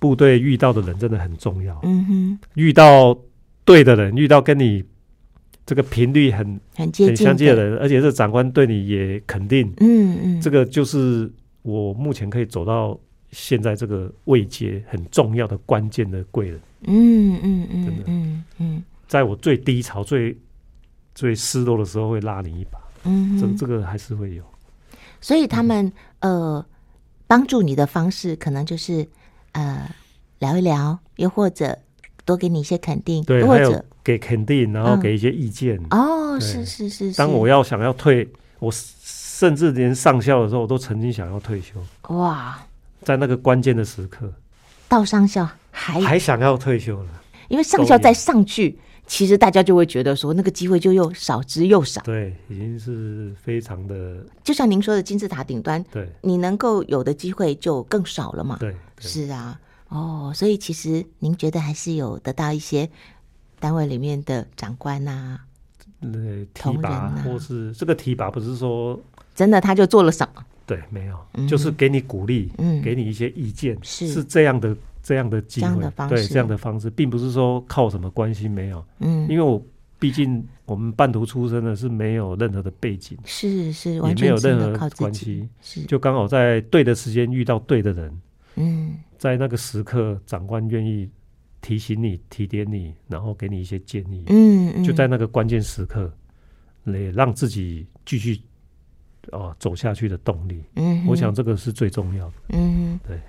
[0.01, 1.79] 部队遇到的人真的很重要。
[1.83, 3.15] 嗯哼，遇到
[3.63, 4.83] 对的人，遇到跟你
[5.63, 9.71] 这个频率很很接近、很相近的人，而且这长官对你也肯定。
[9.77, 11.31] 嗯嗯，这个就是
[11.61, 12.99] 我目前可以走到
[13.29, 16.59] 现在这个位阶很重要的关键的贵人。
[16.87, 20.35] 嗯嗯嗯，真的，嗯嗯，在我最低潮、最
[21.13, 22.79] 最失落的时候，会拉你一把。
[23.03, 24.43] 嗯，这这个还是会有。
[25.21, 26.65] 所以他们呃，
[27.27, 29.07] 帮助你的方式，可能就是。
[29.53, 29.89] 呃，
[30.39, 31.77] 聊一聊，又或者
[32.25, 35.77] 多给你一些肯定，对，或者给肯定，然后给一些意见。
[35.89, 37.17] 嗯、哦，是是是，是。
[37.17, 38.27] 当我要想要退，
[38.59, 41.75] 我甚至连上校的时候，我都曾经想要退休。
[42.13, 42.59] 哇，
[43.03, 44.31] 在那个关键的时刻，
[44.87, 47.09] 到上校还还想要退休了，
[47.47, 48.77] 因为上校再上去，
[49.11, 52.01] 其实大家就会觉得说，那个机会就又少之又少。
[52.03, 58.55] 对，已经是非常的，就像您说的金字塔顶端，对，你能够有的机会就更少了嘛。
[58.57, 59.59] 对，对是啊，
[59.89, 62.89] 哦，所以其实您觉得还是有得到一些
[63.59, 65.41] 单位里面的长官啊，
[65.99, 66.09] 呃，
[66.53, 68.97] 提拔，啊、或是这个提拔不是说
[69.35, 70.41] 真的他就做了什么？
[70.65, 74.73] 对，没有，嗯、就是给你鼓励，嗯，给你一些意见，是是这样的。
[75.03, 79.63] 这样的机会，对这样的方式，并不是说靠什么关系没有，嗯，因为我
[79.99, 85.83] 毕竟我们半途出生的，是没有任何的背景，是是，也没有任何关系，是。
[85.83, 88.21] 就刚好在对的时间遇到对的人，
[88.55, 91.09] 嗯，在那个时刻，长官愿意
[91.61, 96.11] 提醒你、提点你，然后给你一些建议，嗯，就在那个关键时刻，
[96.85, 98.41] 也让自己继续
[99.31, 103.19] 哦走下去的动力，嗯，我想这个是最重要的，嗯，对。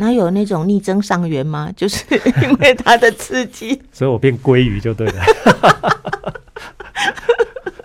[0.00, 1.70] 哪有那种逆增上缘吗？
[1.76, 2.04] 就是
[2.42, 5.22] 因为他的刺激， 所以我变鲑鱼就对了。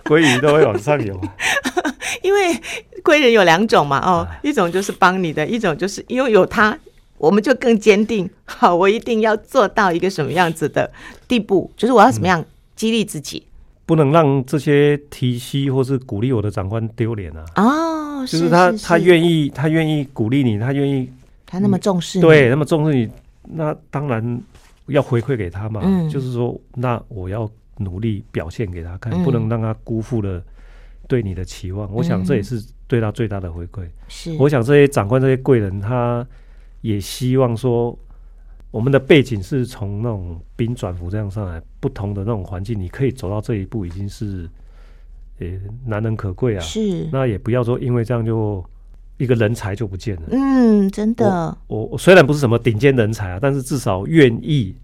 [0.04, 1.20] 鲑鱼都会往上游，
[2.22, 2.58] 因为
[3.02, 6.78] 贵人有两种嘛，哦，一种就是帮你的，一种就是因为有它，
[7.18, 8.30] 我们就更坚定。
[8.44, 10.90] 好，我一定要做到一个什么样子的
[11.28, 12.42] 地步，就是我要怎么样
[12.76, 13.42] 激励自己，
[13.84, 17.44] 不能让这些提携或是鼓励我的长官丢脸啊。
[17.56, 21.10] 哦，就是他，他愿意，他愿意鼓励你，他愿意。
[21.56, 23.10] 他那么重视你，对，那么重视你，
[23.42, 24.42] 那当然
[24.88, 25.80] 要回馈给他嘛。
[25.82, 30.42] 嗯，就是说，那我要努力表现给他看，嗯，不能让他辜负了
[31.08, 31.88] 对你的期望。
[31.88, 33.88] 嗯，我想这也是对他最大的回馈。
[34.08, 36.26] 是，我想这些长官、这些贵人，他
[36.82, 37.98] 也希望说，
[38.70, 44.46] 我们的背景是从那种兵转服这样上来，不同的那种环境，你可以走到这一步，已经是
[45.38, 45.46] 呃
[45.86, 46.60] 难能可贵啊。
[46.60, 48.62] 是，那也不要说因为这样就。
[49.18, 50.22] 一个人才就不见了。
[50.30, 51.56] 嗯，真的。
[51.68, 54.74] 我我虽然不是什么顶尖人才啊，但是至少愿意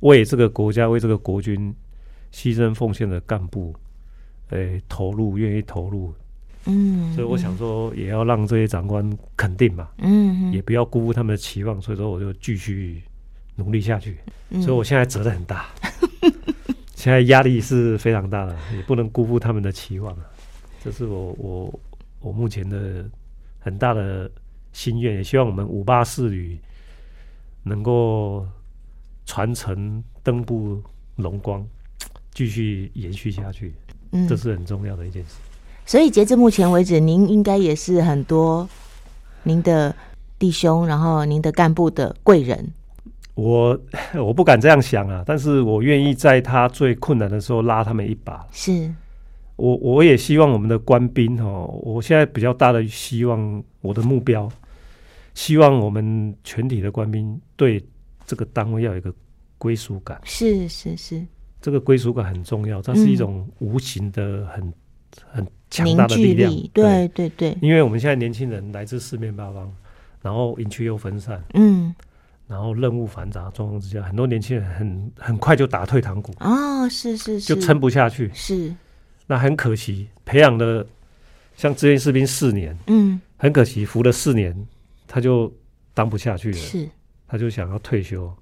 [0.00, 1.74] 为这个国家、为这个国军
[2.32, 3.74] 牺牲奉献的干部，
[4.50, 6.12] 哎，投入，愿意投入。
[6.66, 9.88] 嗯，所以我想说，也要让这些长官肯定嘛。
[9.98, 11.80] 嗯，也不要辜负他们的期望。
[11.80, 13.02] 所以说，我就继续
[13.56, 14.18] 努力下去。
[14.60, 15.66] 所以我现在责任很大，
[16.94, 20.24] 现在压力是非常大的，也不能辜负他们的期望啊。
[20.84, 21.80] 这是我我
[22.20, 23.08] 我目前的。
[23.68, 24.30] 很大的
[24.72, 26.58] 心愿，也希望我们五八四旅
[27.62, 28.46] 能够
[29.26, 30.82] 传承登步
[31.16, 31.66] 荣光，
[32.32, 33.74] 继续延续下去。
[34.12, 35.28] 嗯，这是很重要的一件事。
[35.84, 38.66] 所以截至目前为止，您应该也是很多
[39.42, 39.94] 您的
[40.38, 42.72] 弟兄，然后您的干部的贵人。
[43.34, 43.78] 我
[44.16, 48.46] 我不敢这样想啊，但是我愿意在他最困难的时候拉他们一把。
[48.50, 48.90] 是。
[49.58, 54.48] 我我也希望我们的官兵哦，我现在比较大的希望，我的目标，
[55.34, 57.84] 希望我们全体的官兵对
[58.24, 59.12] 这个单位要有一个
[59.58, 60.20] 归属感。
[60.22, 61.26] 是是是，
[61.60, 64.74] 这个归属感很重要，它是一种无形的很、嗯、
[65.32, 66.48] 很强大的力量。
[66.48, 69.68] 力对对对，因为我们现在年轻人来自四面八方，
[70.22, 71.92] 然后营区又分散，嗯，
[72.46, 76.32] 然后任务繁杂状况之下，很多年轻人很很快就打退堂鼓。
[76.38, 78.30] 哦，是是是，就撑不下去。
[78.32, 78.72] 是。
[79.30, 80.84] 那很可惜，培养了
[81.54, 84.56] 像志愿士兵四年，嗯，很可惜服了四年，
[85.06, 85.52] 他就
[85.92, 86.88] 当不下去了，是，
[87.28, 88.32] 他就想要退休。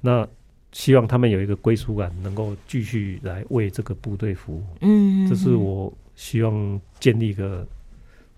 [0.00, 0.24] 那
[0.70, 7.66] 希望他们有一个归属感，能够继续来为这个部队服务，嗯，这是我希望建立一个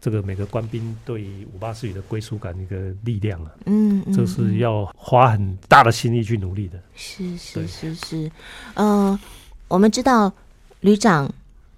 [0.00, 8.32] 这个每个官兵对于五八四旅的归属感的一个力量啊，嗯，这是要花很大的心力去努力的，是是是是，
[8.72, 9.20] 呃，
[9.68, 10.32] 我们知道
[10.80, 11.30] 旅长。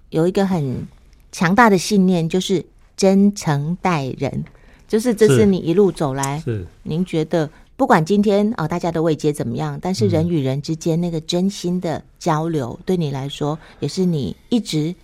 [0.09, 0.87] 有一个很
[1.31, 4.43] 强大的信念，就是真诚待人，
[4.87, 14.95] 就是这是你一路走来，是您觉得不管今天啊、哦、大家的位阶怎么样，但是人与人之间那个真心的交流，对你来说也是你一直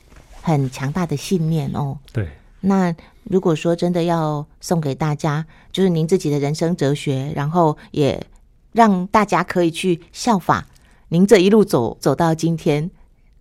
[0.41, 1.97] 很强大的信念哦。
[2.11, 2.27] 对，
[2.61, 2.95] 那
[3.25, 8.25] 如果说真的要送给大家，就是您自己的人生哲学，然后也
[8.71, 10.65] 让大家可以去效法
[11.09, 12.89] 您这一路走走到今天。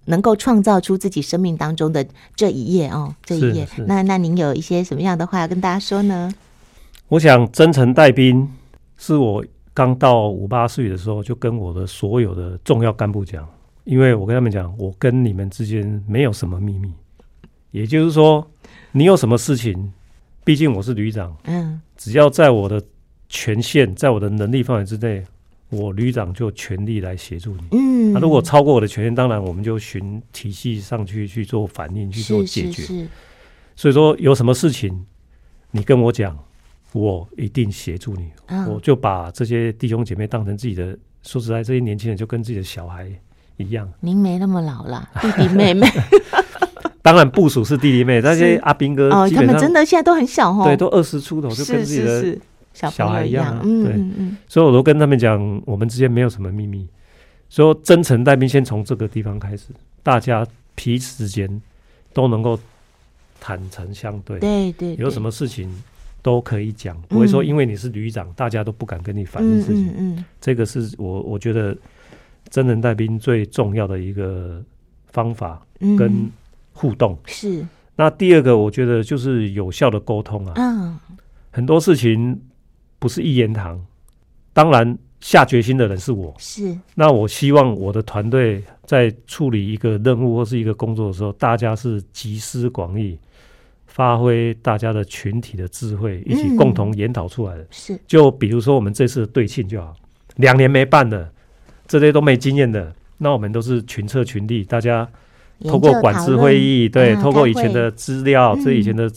[0.04, 3.66] 能够创造出自己生命当中的这一页哦，这一页。
[3.86, 6.32] 那那您有一些什么样的话要跟大家说呢？
[7.08, 8.48] 我想真诚带兵，
[8.96, 9.44] 是我
[9.74, 13.46] 刚到五八岁的时候就跟我的所有的重要干部讲，
[13.84, 16.92] 因为我跟他们讲，我跟你们之间没有什么秘密，
[17.70, 18.46] 也就是说，
[18.92, 19.92] 你有什么事情，
[20.42, 22.82] 毕竟我是旅长，嗯，只要在我的
[23.28, 25.24] 权限，在我的能力范围之内。
[25.72, 27.62] 我旅长就全力来协助你。
[27.72, 32.82] 嗯，那、啊、如果超过我的权限，当然我们就循体系上去去做反应，去做解决。
[32.82, 33.08] 是是是。
[33.74, 35.06] 所以说，有什么事情
[35.70, 36.38] 你跟我讲，
[36.92, 38.30] 我一定协助你。
[38.48, 43.10] 嗯、我就把这些弟兄姐妹当成自己的，说实在，这些年轻人就跟自己的小孩
[43.56, 43.90] 一样。
[44.00, 45.88] 您没那么老了，弟弟妹妹。
[47.00, 52.38] 当然部署是弟弟妹，那些阿兵哥哦，他们真的现在都很小哦，对，都二十出头，就跟自己的
[52.74, 53.60] 小孩一样。
[53.62, 56.88] 嗯对，嗯嗯，所以我都跟他们讲，我们之间没有什么秘密。
[57.48, 59.66] 说真诚带兵，先从这个地方开始，
[60.02, 61.60] 大家彼此之间
[62.14, 62.58] 都能够
[63.38, 64.38] 坦诚相对。
[64.38, 65.70] 对对，有什么事情
[66.22, 69.92] 都可以讲，不会说因为你是旅长，大家都不敢跟你反映事情。
[69.98, 71.76] 嗯，这个是我我觉得
[72.48, 74.62] 真诚带兵最重要的一个
[75.08, 75.60] 方法
[75.98, 76.30] 跟
[76.72, 77.18] 互动。
[77.26, 77.66] 是。
[77.94, 80.54] 那第二个，我觉得就是有效的沟通啊。
[80.56, 80.98] 嗯。
[81.50, 82.40] 很多事情
[83.02, 83.84] 不是一言堂，
[84.52, 84.96] 当然。
[85.22, 86.76] 下决心的人是我，是。
[86.96, 93.16] 那我希望我的团队在处理一个任务或是一个工作的时候，大家是集思广益，
[93.86, 97.64] 发挥大家的群体的智慧，一起共同研讨出来的。
[97.70, 97.96] 是。
[98.04, 99.94] 就比如说我们这次的对庆就好，
[100.38, 101.32] 两年没办的，
[101.86, 105.08] 这些都没经验的，那我们都是群策群力，大家
[105.68, 109.08] 透过管制会议，对，透过以前的资料，这以前的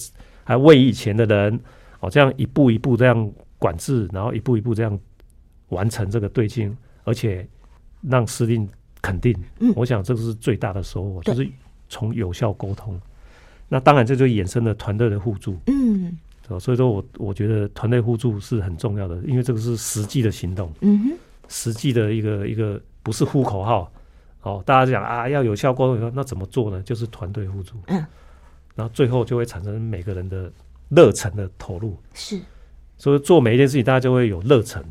[0.43, 1.59] 还问以前的人，
[1.99, 4.99] 哦，这样一步一步这样管制，然后一步一步这样。
[5.69, 7.45] 完成这个队庆，而且
[8.01, 8.69] 让司令
[9.01, 11.49] 肯定，嗯，我想这个是最大的收获，就是
[11.89, 13.01] 从有效沟通。
[13.67, 16.15] 那当然，这就衍生了团队的互助，嗯，
[16.59, 23.91] 所以说我我觉得团队互助是很重要的，因为这个是实际的行动，嗯哼，实际的一个一个不是呼口号，
[24.43, 26.79] 哦，大家讲啊要有效沟通，那怎么做呢？
[26.83, 28.05] 就是团队互助，嗯，
[28.75, 30.51] 然后最后就会产生每个人的
[30.89, 32.39] 热忱的投入，是，
[32.97, 34.83] 所以做每一件事情，大家就会有热忱。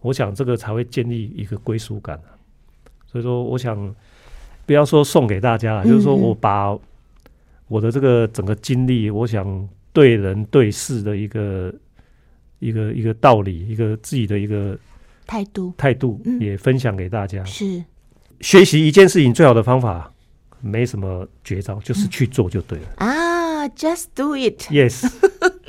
[0.00, 2.18] 我想这个才会建立一个归属感，
[3.06, 3.94] 所以说，我想
[4.64, 6.74] 不要说送给大家了，就是说我把
[7.68, 11.74] 我的这个整个经历，我想对人对事的一个
[12.60, 14.74] 一个一个道理，一个自己的一个
[15.26, 17.44] 态度态度，也分享给大家。
[17.44, 17.84] 是
[18.40, 20.10] 学习一件事情最好的方法，
[20.62, 24.62] 没什么绝招，就是去做就对了啊！Just do it.
[24.70, 25.06] Yes.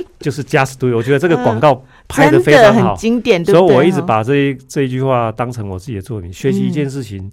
[0.19, 6.31] 就是 just do 我觉得这个广告拍的非常好，经典，所以我一直把这一这一句话当成我自己的作品。
[6.31, 7.31] 学习一件事情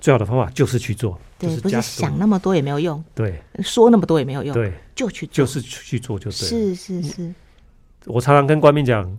[0.00, 6.30] 最好的方法就是去做，对，不是想那么多也没有用，对，说那么多也没有用，对，就去做，就是去做就。
[6.30, 7.34] 是是是，
[8.04, 9.10] 我常常跟官兵讲，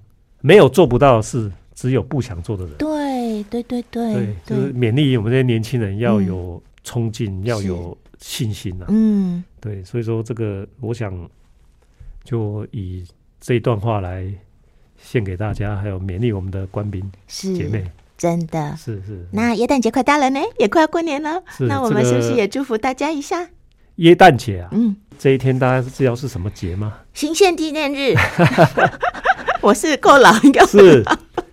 [0.42, 2.74] 没有做不到的事，只有不想做的人。
[2.78, 8.86] 对对对对，对，就是勉励我们这些年轻人要有冲劲，要有信心啊。
[8.90, 11.14] 嗯，对，所以说这个我想。
[12.28, 13.06] 就以
[13.40, 14.30] 这一段话来
[14.98, 19.26] 献给大家，还有勉励我们的官兵是姐妹，真的是是。
[19.32, 23.48] 那耶诞节快到了呢，也快要过年了，那我们是不是也祝福大家一下？
[23.96, 26.96] 耶诞节啊，嗯，这一天大家知道是什么节吗？
[27.14, 28.14] 行宪纪念日。
[29.64, 31.02] 我是够老，应该是。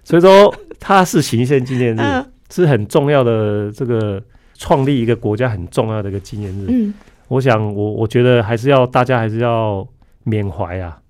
[0.03, 4.20] 所以说，它是行宪纪念日，是很重要的这个
[4.55, 6.66] 创立一个国家很重要的一个纪念日。
[6.68, 6.95] 嗯，
[7.29, 9.87] 我想，我我觉得还是要大家还是要。
[10.25, 11.01] 缅怀啊，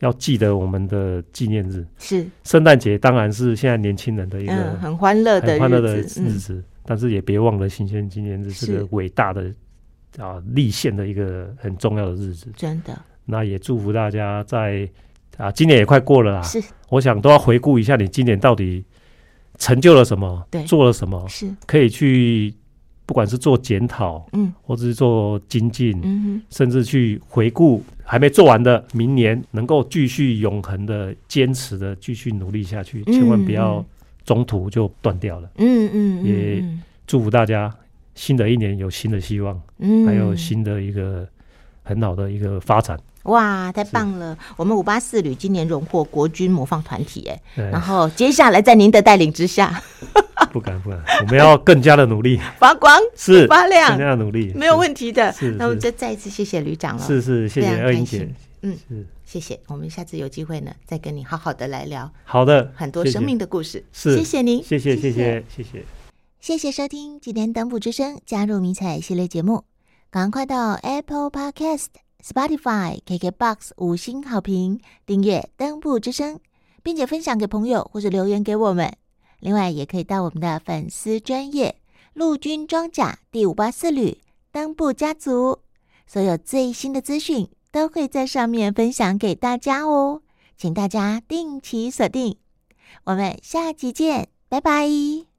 [0.00, 2.26] 要记得我们的纪念日是。
[2.44, 9.50] 圣诞节，当然是现在年轻人的一个很欢乐的欢乐的日子，但是也别忘了新鲜纪念日是个伟大的
[10.18, 12.96] 啊立宪的一个很重要的日子，真的。
[13.24, 14.88] 那也祝福大家在
[15.38, 18.84] 啊，今年也快过了啦，是，我想都要回顾一下你今年到底
[19.58, 21.48] 成就了什么，对，做了什么，是。
[21.66, 22.54] 可以去。
[23.06, 33.84] 不管是做检讨，嗯，或者是做精进，嗯哼，甚至去回顾还没做完的，明年能够继续永恒的坚持的继续努力下去，嗯、千万不要
[34.24, 36.64] 中途就断掉了，嗯嗯，嗯，也
[37.06, 37.70] 祝福大家
[38.14, 41.28] 新的一年有新的希望，嗯，还有新的一个
[41.82, 42.98] 很好的一个发展。
[43.24, 44.36] 哇，太棒了！
[44.56, 49.82] 我们五八四旅今年荣获国军模范团体，哎，然后接下来在您的带领之下。
[50.52, 55.32] 不敢不敢，我们要更加的努力， 发光是发亮，更加的努力，没有问题的。
[55.32, 58.28] 是，那我们就再一次谢谢旅长了，是是，谢谢二英姐，
[58.62, 59.58] 嗯，是谢谢。
[59.68, 62.10] 我们下次有机会呢，再跟你好好的来聊。
[62.24, 65.84] 好的，很多生命的故事，是，谢谢您，谢谢谢谢谢谢，
[66.40, 69.64] 谢谢收听今天登步之声加入迷彩系列节目，
[70.10, 71.86] 赶快到 Apple Podcast、
[72.24, 76.40] Spotify、KKBox 五星好评，订阅登步之声，
[76.82, 78.96] 并且分享给朋友或者留言给我们。
[79.40, 81.76] 另外，也可以到我们的粉丝专页
[82.14, 85.58] 陆军装甲第五八四旅登步家族，
[86.06, 90.22] 所有最新的资讯都会在上面分享给大家哦，
[90.56, 92.38] 请大家定期锁定。
[93.04, 95.33] 我们下集见，拜拜。